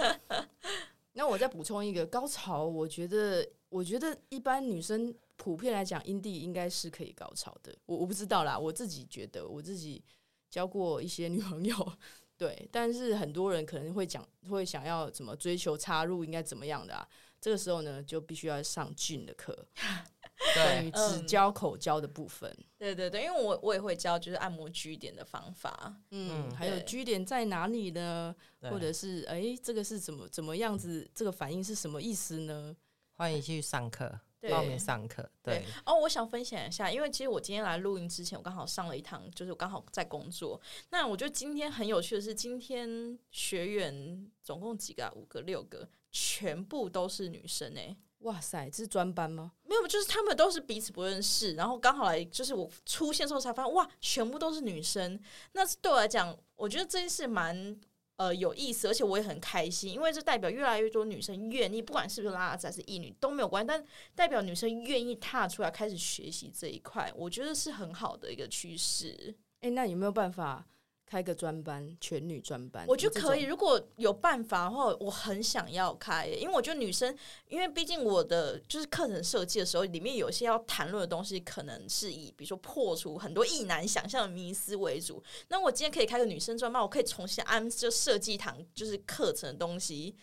[1.13, 5.13] 那我再补充一个高潮，我觉得，我觉得一般女生。
[5.37, 7.75] 普遍来讲，阴蒂应该是可以高潮的。
[7.85, 10.03] 我我不知道啦，我自己觉得，我自己
[10.49, 11.93] 交过一些女朋友，
[12.37, 12.67] 对。
[12.71, 17.07] 但是很多人可能会讲，会想要怎么追求插入，应该怎么样的啊？
[17.41, 19.67] 这个时候呢，就必须要上 Gin 的课，
[20.55, 22.51] 对，只教口交的部分。
[22.75, 25.95] 对对对，因为我我也会教，就是按摩 G 点的方法。
[26.09, 28.35] 嗯，还有 G 点在哪里呢？
[28.61, 31.07] 或者是哎，这个是怎么怎么样子？
[31.13, 32.75] 这个反应是什么意思呢？
[33.13, 34.19] 欢迎去上课。
[34.49, 40.59] 报名上课，对，对哦，我想分享一下，因为其实我今天来录音之前，我刚好上了一堂，就是我刚好在工作。
[40.89, 45.11] 那我觉得今天很有趣的是，今天学员总共几个啊？
[45.15, 47.97] 五个、六个，全部都是女生诶、欸！
[48.19, 49.51] 哇塞，这是专班吗？
[49.63, 55.19] 没有，就是他们都是彼此不认识，然后刚好来，就是我出现的时候才发现，哇，全部都是女生。
[55.53, 57.79] 那对我来讲，我觉得这件事蛮。
[58.17, 63.85] 呃，有意思，而且我也很开心，因为这代表越来越多女生愿意，不管是不是拉子还是异女都没有关系，但
[64.15, 69.35] 代表女生愿意踏出来开始学习这一块，我觉得是很好的一个趋势。
[69.61, 70.65] 诶，那有没有办法？
[71.05, 73.43] 开个专班，全女专班，我觉得可以。
[73.43, 77.15] 如果有办法的话，我很想要开，因为我觉得女生，
[77.47, 85.23] 因为毕竟我的就是课程设计的时候，里面有些要谈论的东西，可能是以比如说破除很多异男想象的迷思为主。
[85.49, 90.15] 那我今天可以开个女生专班，我可以重新安就设计一堂就是课程的东西，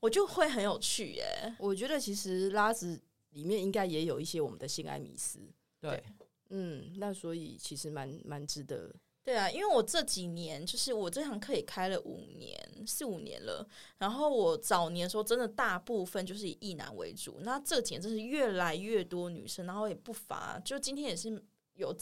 [0.00, 1.56] 我就会很有趣耶。
[1.58, 5.40] 我觉得其实拉子里面应该也有一些我们的性爱迷思。
[5.80, 6.02] 对，
[6.50, 8.94] 嗯，那所以其实蛮蛮值得。
[9.26, 12.56] 对啊，因为我这几年就是我这堂课也开了五年
[12.86, 13.68] 四五年了，
[13.98, 21.92] 然后我早年的时候真的大部分就是以异男为主，那这几年真是越来越多女生，然后也不乏，就今天也是有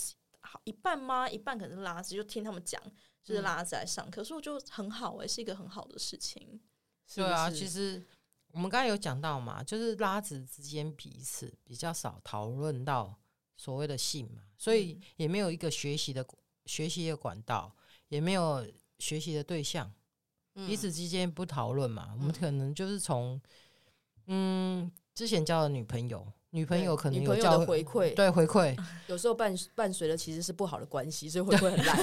[0.40, 1.26] 好一半吗？
[1.26, 2.78] 一半可能是拉子，就听他们讲，
[3.22, 6.60] 就是拉子来上课，嗯、所以我就很好哎、欸，是一个很好的事情。
[7.14, 8.04] 对啊，其实
[8.52, 13.18] 我们刚才有讲到嘛，就是拉子之间彼此比较少讨论到
[13.56, 16.22] 所谓的性嘛，所以也没有一个学习的。
[16.66, 17.74] 学习的管道
[18.08, 18.66] 也没有
[18.98, 19.92] 学习的对象，
[20.54, 22.08] 嗯、彼此之间不讨论嘛。
[22.12, 23.40] 嗯、我们可能就是从
[24.26, 28.76] 嗯之前交的女朋友，女朋友可能有交回馈，对回馈，
[29.08, 31.96] 有时候伴伴随的其实是不好的关系，所以回馈很烂，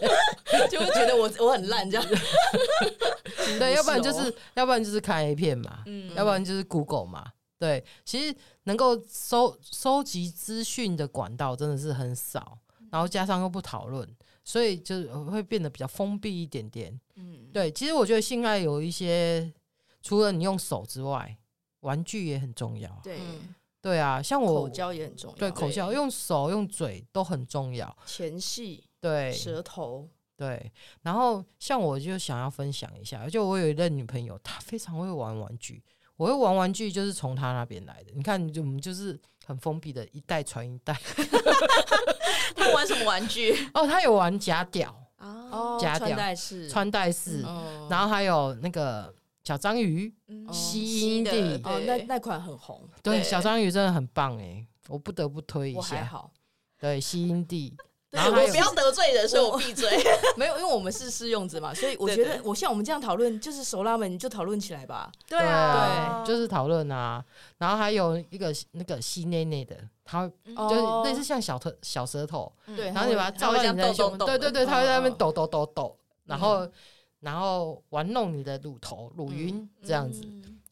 [0.70, 2.14] 就会觉得我我很烂这样子。
[3.58, 7.32] 对，要不然就是要不然就是看 A 片嘛，嗯、要不然就是 Google 嘛。
[7.58, 12.56] 对，其实能够收收集资讯的管道真的是很少。
[12.90, 14.08] 然后加上又不讨论，
[14.44, 16.98] 所以就会变得比较封闭一点点。
[17.16, 19.52] 嗯，对，其实我觉得性爱有一些，
[20.02, 21.36] 除了你用手之外，
[21.80, 23.00] 玩具也很重要。
[23.02, 23.18] 对，
[23.80, 25.36] 对啊，像我口交也很重要。
[25.36, 27.96] 对，口交用手用嘴都很重要。
[28.06, 30.72] 前戏，对，舌头，对。
[31.02, 35.82] 然后像我就想要分享一下，就我有一任女朋友，她非常会玩玩具。
[36.16, 38.12] 我会玩玩具，就是从她那边来的。
[38.14, 39.18] 你看，就我们就是。
[39.48, 40.94] 很封闭的，一代传一代。
[42.54, 43.54] 他玩什么玩具？
[43.72, 47.40] 哦，他有玩假屌哦，假屌穿戴式，穿戴式，
[47.88, 49.10] 然后还有那个
[49.42, 50.14] 小章鱼，
[50.52, 52.86] 吸音地哦，那那款很红。
[53.02, 55.78] 对，小章鱼真的很棒哎，我不得不推一下。
[55.78, 56.30] 我还好，
[56.78, 57.74] 对，吸音地。
[58.10, 59.90] 对，我不要得罪人，所以我闭嘴。
[60.36, 65.12] 没有，因为我们是试用者嘛，所以我觉得我像我们这样讨论，就是熟拉们你就讨论起来吧。
[65.26, 67.22] 对啊，对，就是讨论啊。
[67.58, 72.86] 然后还有一个那个吸内内的，它就是类似像小特小舌头，对。
[72.86, 75.94] 然后你把它照在你的胸，对对对，它会在那边抖抖抖抖，
[76.24, 76.66] 然后
[77.20, 80.22] 然后玩弄你的乳头、乳晕这样子。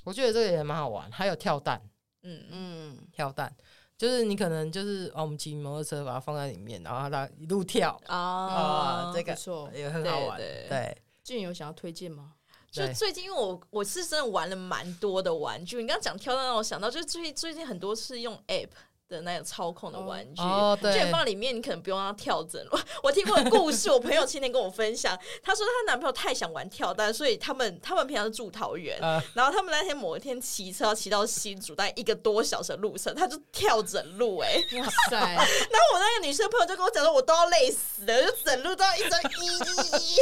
[0.04, 1.10] 我觉得这个也蛮好玩。
[1.10, 1.82] 还有跳蛋，
[2.22, 3.52] 嗯嗯，跳蛋。
[3.98, 9.36] 就是你可能就是哦，我们骑摩托车把它放在里面，然后它一路跳啊，这个
[9.74, 10.38] 也很好玩。
[10.38, 12.32] 对，俊有想要推荐吗？
[12.70, 18.68] 就最近因为我我是真的玩了蛮多的玩具，你刚刚讲跳蛋让我想到，就是最最近很多是用 App。
[19.08, 22.60] 的那个操控的玩具，就放里面，你可能不用让它跳整。
[23.02, 28.98] 我听过的故事，我朋友今天跟我分享，她说她男朋友太想玩跳蛋，所以他们他们平常是住桃园，
[29.34, 35.16] 然后他们那天某一天骑车骑到新竹，大概一个多小时的路程，他就跳整路，哎，哇塞！
[35.20, 40.20] 然后我那个女生朋友就跟我讲说，我都要累死了，就整路都要一直一一一。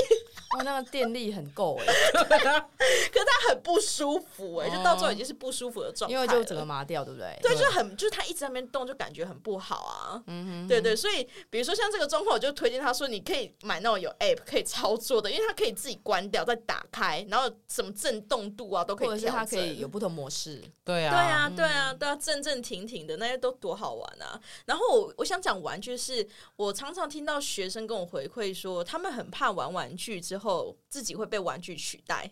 [0.56, 7.36] 哇，那个电力很够哎， 可是他很不舒服哎，就到最后已经是不舒服的状态，因为就整个麻掉，对不对？
[7.42, 8.73] 对，就很就是他一直在那边。
[8.74, 24.40] 动就感觉很不好啊，嗯哼，对对，所以比如说像这个状况，我就推荐他说，你可以买那种有 app 可以操作的，因为它可以自己关掉再打开，然后什么震动度啊都可以调整，它可以有不同模式，对啊，对啊，对啊，对啊，正正停停的那些都多好玩啊！
[24.66, 32.30] 然后我我想讲玩具是，我常常听到学生跟我回馈说，他们很怕玩玩具之后自己会被玩具取代，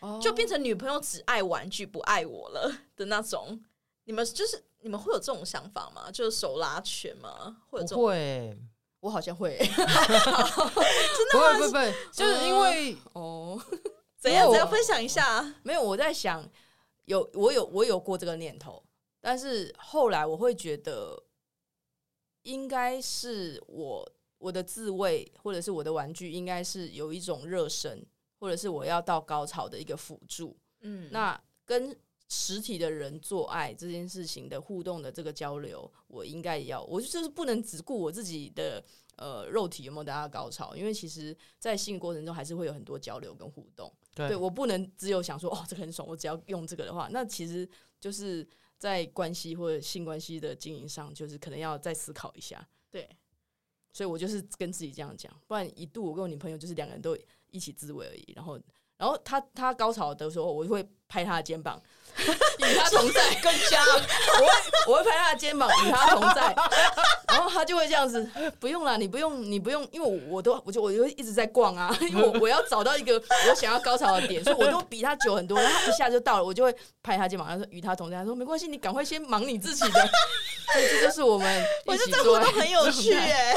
[0.00, 3.62] 哦，就变成女朋友只爱玩具不爱我了的那种。
[4.04, 4.64] 你们就是。
[4.82, 6.10] 你们会有这种想法吗？
[6.10, 7.56] 就是手拉拳吗？
[7.70, 8.58] 或者不会，
[9.00, 9.56] 我好像会。
[9.66, 9.92] 真的吗？
[11.32, 13.60] 不会不会，就是因为哦，
[14.18, 15.54] 怎样怎样分享一下？
[15.62, 16.44] 没有，我在想，
[17.04, 18.82] 有我有我有过这个念头，
[19.20, 21.22] 但是后来我会觉得，
[22.42, 28.04] 应该是我我的自慰或者是我的玩具，应该是有一种热身，
[28.40, 30.56] 或者是我要到高潮的一个辅助。
[30.80, 31.96] 嗯，那跟。
[32.34, 38.82] 实体的人做爱这件事情的互动的这个交流，我应该也要，我就是不能只顾我自己的
[39.16, 43.92] 呃肉体有没有达到高潮，因为其实在性过程中还是会有很多交流跟互动。
[44.14, 47.68] 对，对我不能只有想说哦，这个很爽，我只要用这个的话，那其实
[48.00, 52.66] 就是在关系或者性关系的经营上，就是可能要再思考一下。
[52.90, 53.06] 对，
[53.92, 57.14] 所以我就是跟自己这样讲，不然一度我跟我女朋友就是两个人都
[57.50, 58.58] 一起自慰而已，然后。
[58.98, 61.78] 然后她她高潮的时候，我就会拍他的肩膀，
[62.16, 63.34] 与他同在。
[63.42, 64.52] 更加，我会
[64.86, 66.54] 我会拍他的肩膀，与他同在。
[67.28, 68.26] 然后他就会这样子，
[68.58, 75.60] 不用了，你不用，你不用，因为我我都我就我就一直在逛啊， 因为我我要找到一个我想要高潮的点，所以我都比他久很多。
[75.60, 78.16] 然后他一下就到了，我就会拍他肩膀，然后说与他同在。
[78.16, 80.00] 他说没关系，你赶快先忙你自己的。
[80.72, 83.54] 所以这就是我们一起做爱，很有趣哎。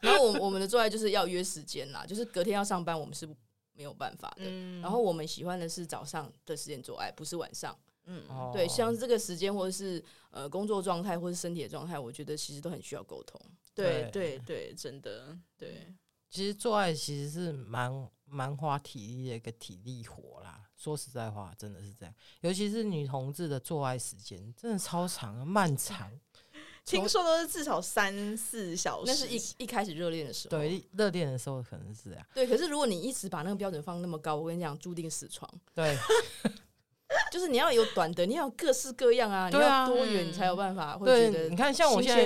[0.00, 3.28] 然后我我们的做爱就是要约时间啦，就是隔天要上班，我们是。
[3.74, 4.44] 没有办法的。
[4.46, 7.76] 嗯、然后我们喜欢的是早上的时间做爱，不是晚上。
[8.04, 13.40] 嗯，对，像这个时间或者是呃工作状态或者是身体的状态，我觉得其实都很需要沟通。
[13.74, 15.94] 对对对，真的对。
[16.28, 20.64] 其实做爱其实是蛮蛮花体力的一个体力活啦。
[20.76, 22.14] 说实在话，真的是这样。
[22.40, 26.10] 尤其是女同志的做爱时间，真的超长、漫长。
[26.84, 29.06] 听说都是至少三四小时。
[29.06, 30.58] 那是一一开始热恋的时候。
[30.58, 32.26] 对，热恋的时候可能是这样。
[32.34, 35.48] 对，可是如果你一直把那个标准放那么高，我跟你讲，注定死床。
[35.74, 35.96] 对。
[37.30, 41.48] 就是你要有短的，你要有各式各样啊，啊，你要多远你才有办法会觉得。
[41.50, 42.24] 你看，像我现在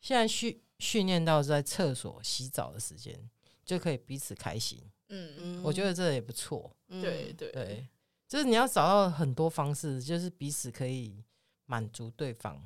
[0.00, 3.14] 现在训训练到在厕所洗澡的时间，
[3.62, 4.82] 就可以彼此开心。
[5.10, 6.74] 嗯嗯，我觉得这也不错。
[6.88, 7.86] 对对对，
[8.26, 11.22] 就是你要找到很多方式，就是彼此可以
[11.66, 12.58] 满足对方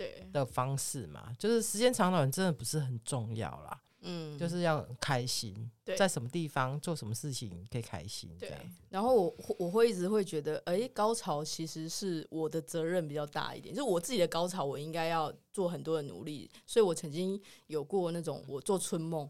[0.00, 1.36] 对的方式嘛。
[1.38, 3.80] 就是时间长短真的不是很重要啦。
[4.02, 8.58] 嗯，就是要开心，在什么地方做什么事情可以开心，这样。
[8.88, 16.50] 然后我我会一直会觉得，哎、欸，高潮其实是我的责任比较大一点，就是我自己的高潮，我应该要做很多的努力。
[16.66, 19.28] 所以我曾经有过那种我做春梦，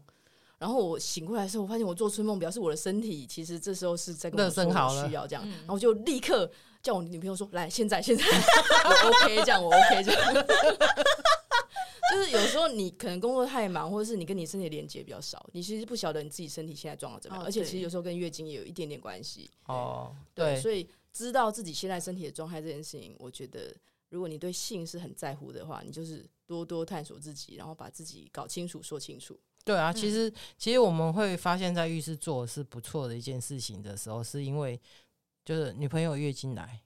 [0.57, 6.49] 然后我醒过来的时候，我发现我做春梦表示我的身体其实这时候是在跟我说我需要这样，然后就立刻
[6.81, 8.23] 叫我女朋友说，来，现在现在
[8.85, 10.33] 我 OK 这样，我 OK 这样。
[12.11, 17.43] 就是有时候你可能工作太忙，或者是你跟你身体连接比较少，你其实不晓得你自己身体现在状况怎么样。
[17.43, 19.49] 哦、而且其实有时候跟月经也有一点点关系。
[19.67, 23.73] 哦，对，对，所以知道自己现在身体的状态这件事情，我觉得
[24.09, 29.39] 如果你对性是很在乎的话，你就是多多探索自己，然后把自己搞清楚、说清楚。
[29.63, 34.77] 对啊，其实、嗯、其实我们会发现，在浴室做是不错的一件事情的时候，是因为
[35.43, 36.81] 就是女朋友月经来。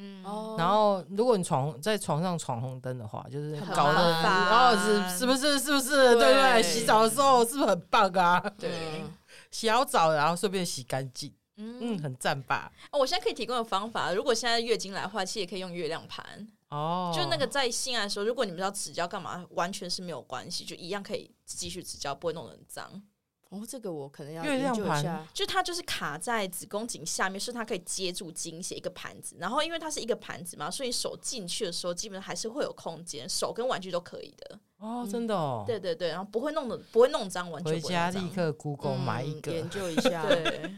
[0.00, 0.22] 嗯，
[0.56, 6.62] 然后如果你闯在床上闯红灯的话，就是搞得哦，是是不是是不是对不对？
[6.62, 8.38] 洗澡的时候是不是很棒啊？
[8.56, 9.02] 对，
[9.50, 12.70] 洗好澡然后顺便洗干净，嗯，很赞吧？
[12.92, 17.12] 哦，我现在可以提供的方法，如果现在月经来的话，其实也可以用月亮盘哦。
[17.12, 23.02] 就那个在性爱的时候，如果你们要指教干嘛，完全是没有关系，就一样可以继续指教，不会弄得很脏。
[23.50, 25.26] 哦，这个我可能要研究一下。
[25.32, 29.36] 就它就是卡在子宫颈下面，是它可以接住经血一个盘子。
[29.38, 34.60] 然后因为它是一个盘子嘛，所以手进去的时候，基本上还是会有空间，手跟玩具都可以的。
[34.76, 35.64] 哦，真的哦。
[35.66, 37.88] 对对对，然后不会弄的不会弄脏，完全不会。
[37.88, 40.26] 回家立刻 Google 买一个研究一 下。
[40.26, 40.70] 对。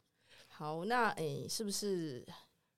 [0.48, 2.26] 好，那诶，是不是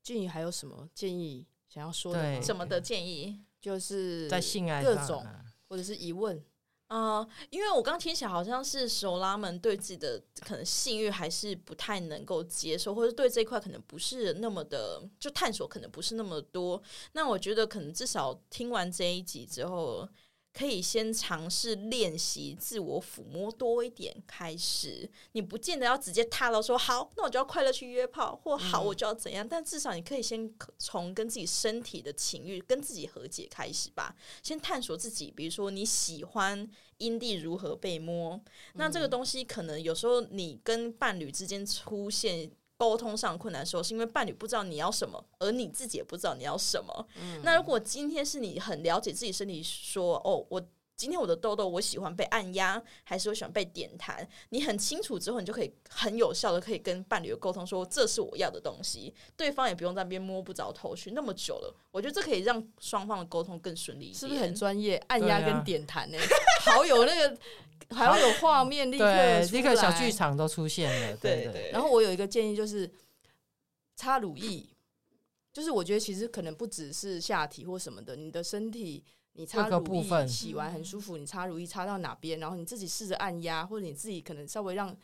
[0.03, 2.41] 俊宇还有什么建议想要说的？
[2.41, 3.41] 什么的建议？
[3.61, 5.27] 就是在性爱各种
[5.69, 6.43] 或者是疑问。
[6.91, 16.83] 啊因为我刚听起来好像是手拉们对自己的可能性欲还是不太能够接受，或者对这一块可能不是那么的，就探索可能不是那么多。
[17.13, 20.09] 那我觉得可能至少听完这一集之后。
[20.53, 38.43] 可以先尝试练习自我抚摸多一点开始，你不见得要直接踏到说好，那我就要快乐去约炮，或好我就要怎样，嗯、但至少你可以先从跟自己身体的情欲、跟自己和解开始吧，先探索自己，比如说你喜欢阴蒂如何被摸，嗯、
[38.75, 42.51] 那这个东西可能有时候你跟伴侣之间出现。
[42.81, 47.07] 沟通上困难的时候，是因为伴侣不知道你要什么，而你自己也不知道你要什么。
[47.21, 50.59] 嗯、那如果今天是你很了解自己身体，说哦，我
[50.97, 54.27] 今天我的痘痘，我喜欢被按压，还是我喜欢被点弹？
[54.49, 61.77] 你很清楚之后，你就可以很有效的可以跟伴侣沟通说，这是我要的东西，对方也不用在那边摸不着头绪那么久了。
[61.91, 64.19] 我觉得这可以让双方的沟通更顺利一点。
[64.19, 64.97] 是不是很专业？
[65.09, 66.29] 按压跟点弹呢、欸，啊、
[66.65, 67.37] 好有那个。
[67.91, 71.17] 还要有画面，立刻对，立刻小剧场都出现了。
[71.17, 71.71] 对对，对。
[71.73, 72.91] 然后我有一个建议，就是
[73.97, 74.67] 擦乳液，
[75.53, 84.97] 就是我觉得其实可能不只是下体或什么的，你的身体你擦乳液洗完很舒服，你擦乳液擦到哪边，然后你自己试着按压，或者你自己可能稍微让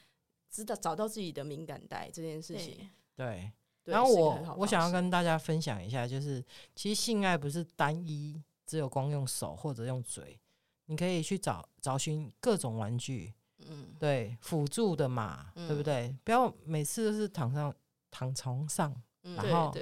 [0.50, 2.88] 知道找到自己的敏感带这件事情。
[3.14, 3.50] 对。
[3.84, 10.36] 然后我我想要跟大家分享一下，就是其实性爱不是单一，只有光用手或者用嘴。
[10.86, 16.14] 你可以去找找寻各种玩具，嗯，对，辅助的嘛，嗯、对不对？
[16.24, 17.74] 不要每次都是躺上
[18.10, 19.74] 躺床上，嗯、然后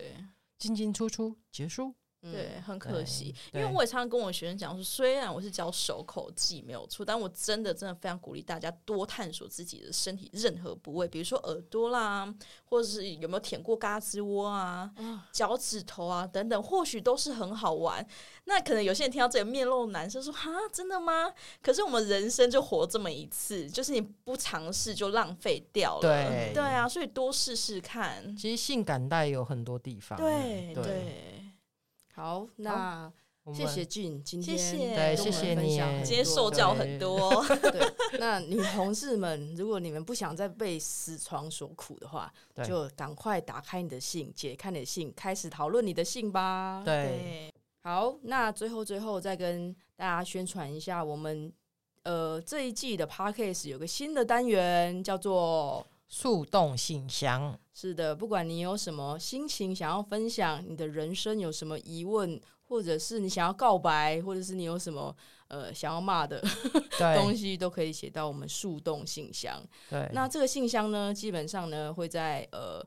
[0.58, 1.94] 进进出出结束。
[2.32, 12.32] 对，很可惜，因为我也常常跟我学生讲说，虽然我是教手口技没有错，但我真的真的非常鼓励大家多探索自己的身体任何部位，比如说耳朵啦，
[12.64, 14.90] 或者是有没有舔过嘎吱窝啊、
[15.32, 18.06] 脚趾头啊等等，或许都是很好玩。
[18.46, 21.30] 那可能有些人听到这个面露难色，说哈，真的吗？
[21.62, 26.00] 可是我们人生就活这么一次，就是你不尝试就浪费掉了。
[26.00, 28.36] 对对啊，所以多试试看。
[28.36, 30.18] 其实性感带有很多地方。
[30.18, 30.84] 对对。
[30.84, 31.43] 对
[32.14, 33.12] 好，那
[33.52, 37.44] 谢谢俊，今天谢谢对，谢谢你，今天受教很多。
[37.72, 42.32] 对，那女同志们，如果你们不想再被死床所苦的话，
[42.64, 46.82] 就赶快打开你的信，解开你的信，开始讨论你的信吧。
[46.84, 47.52] 对，
[47.82, 51.52] 好，那最后最后再跟大家宣传一下，我们
[52.04, 55.84] 呃这一季的 Podcast 有个新的单元，叫做
[56.14, 57.58] 树洞信箱。
[57.72, 62.40] 是的，不管你有什么心情想要分享，你的人生有什么疑问。
[62.66, 65.14] 或者是你想要告白，或者是你有什么
[65.48, 66.42] 呃想要骂的
[67.14, 69.62] 东西，都可以写到我们树洞信箱。
[69.90, 72.82] 对，那这个信箱呢，基本上呢会在呃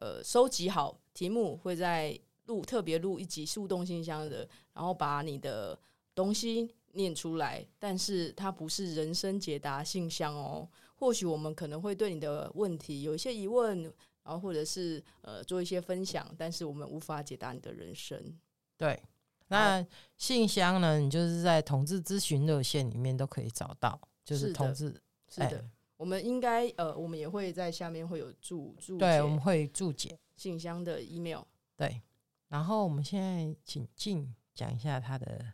[0.00, 5.78] 呃收集好题目，会在录特别录一集树洞信箱的，然后把你的
[6.16, 7.64] 东西念出来。
[7.78, 10.68] 但是它不是人生解答信箱哦。
[11.02, 13.82] 或许我们可能会对你的问题有一些疑问，
[14.22, 18.38] 然后或者是呃做一些分享，但是我们无法解答你的人生。
[18.76, 19.02] 对。
[19.48, 19.84] 那
[20.16, 21.00] 信箱呢？
[21.00, 24.94] 你就是在同志咨询热线里面都可以找到，就是同志
[25.28, 25.64] 是的。
[25.96, 31.42] 我们应该呃，我们也会在下面会有注注对，我们会注解信箱的 email。
[31.76, 32.00] 对，
[32.46, 35.52] 然后我们现在请静讲一下他的。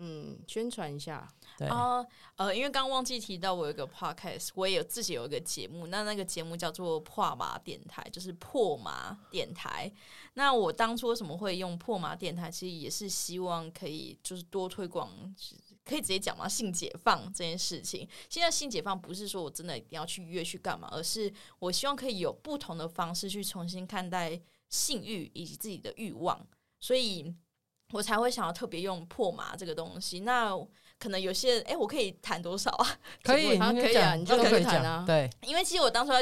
[0.00, 1.28] 嗯，宣传一下。
[1.56, 5.88] 对啊，呃，因为刚刚忘记提到，我有一个 podcast，我也有自己有一个节目。
[5.88, 9.92] 那那个节目叫做破麻电台，就是破麻电台。
[10.34, 12.48] 那我当初为什么会用破麻电台？
[12.48, 15.10] 其实也是希望可以就是多推广，
[15.84, 18.08] 可以直接讲嘛，性解放这件事情。
[18.30, 26.46] 现在性解放不是说我真的一定要去约去干嘛，而是我希望可以有不同的方式去重新看待性欲以及自己的欲望。
[26.78, 27.34] 所以。
[27.92, 30.20] 我才会想要特别用破麻这个东西。
[30.20, 30.52] 那
[30.98, 32.86] 可能有些人，哎、欸，我可以谈多少啊？
[33.22, 35.04] 可以， 可以啊，你就可以谈啊。
[35.06, 36.18] 对，因为其实我当初要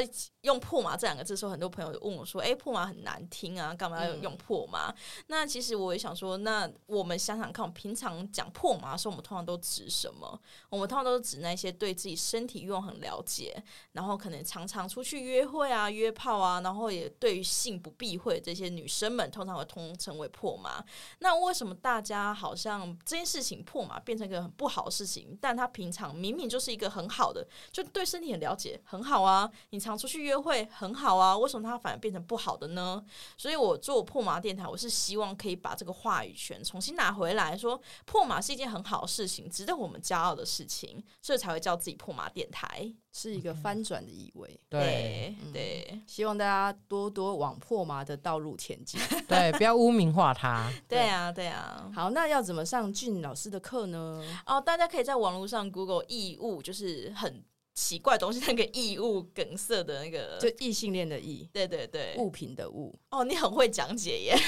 [0.47, 4.95] 用破麻这两个字的时候，很多朋友就问我说：“哎、欸，破麻很难听啊，干嘛要用破麻？”嗯、
[5.27, 10.39] 那其实我也想说，那我们想想看，我们平常讲破麻的时候，我们通常都指什么？
[10.69, 20.83] 我们通常都是指那些对自己身体欲望很了解，然后可能常常出去约会啊、约炮啊，然后也对于性不避讳这些女生们，通常会通称为破麻。
[21.19, 29.51] 那为什么大家好像这件事情破麻变成一个很不好的事情，但他平常明明就是一个很好的，就对身体很了解，很好啊。
[29.71, 31.37] 你常出去约会，很好啊。
[31.37, 33.03] 为什么它反而变成不好的呢？
[33.37, 44.59] 所以我做破麻电台，我是希望可以把这个话语权重新拿回来，说破麻是一件很好的事情，值得我们骄傲的事情，所以才会叫自己破麻电台，是一个翻转的意味。
[44.69, 50.71] 对对、嗯，希望大家多多往破麻的道路前进， 对，不要污名化它。
[50.87, 51.89] 对啊，对啊。
[51.95, 54.23] 好，那要怎么上俊老师的课呢？
[54.45, 57.43] 哦，大家可以在网络上 Google 义务，就是很
[57.77, 62.97] 奇怪的东西，那个异物梗塞的那个，就异性恋的异，对对对，物品的物。
[63.11, 64.35] 哦，你很会讲解耶。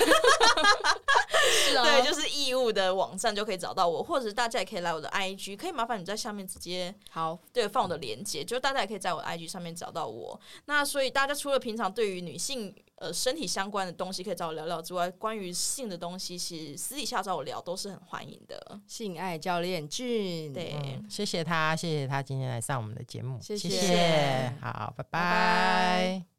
[1.69, 10.39] 是啊，对，就是异物的网站就可以找到我，或者是大家也可以来我的 IG，可以麻烦你在下面直接好，对，放我的链接，就大家也可以在我的 IG 上面找到我。
[10.65, 18.79] 那所以大家除了平常对于女性呃身体相关的东西可以找我聊聊之外，关于性的东西，其实私底下找我聊都是很欢迎的。
[18.87, 25.09] 性爱教练俊，对、嗯，谢谢他，谢谢他今天来上我们的节目，谢谢，谢谢，好，拜拜。
[25.09, 26.38] 拜拜。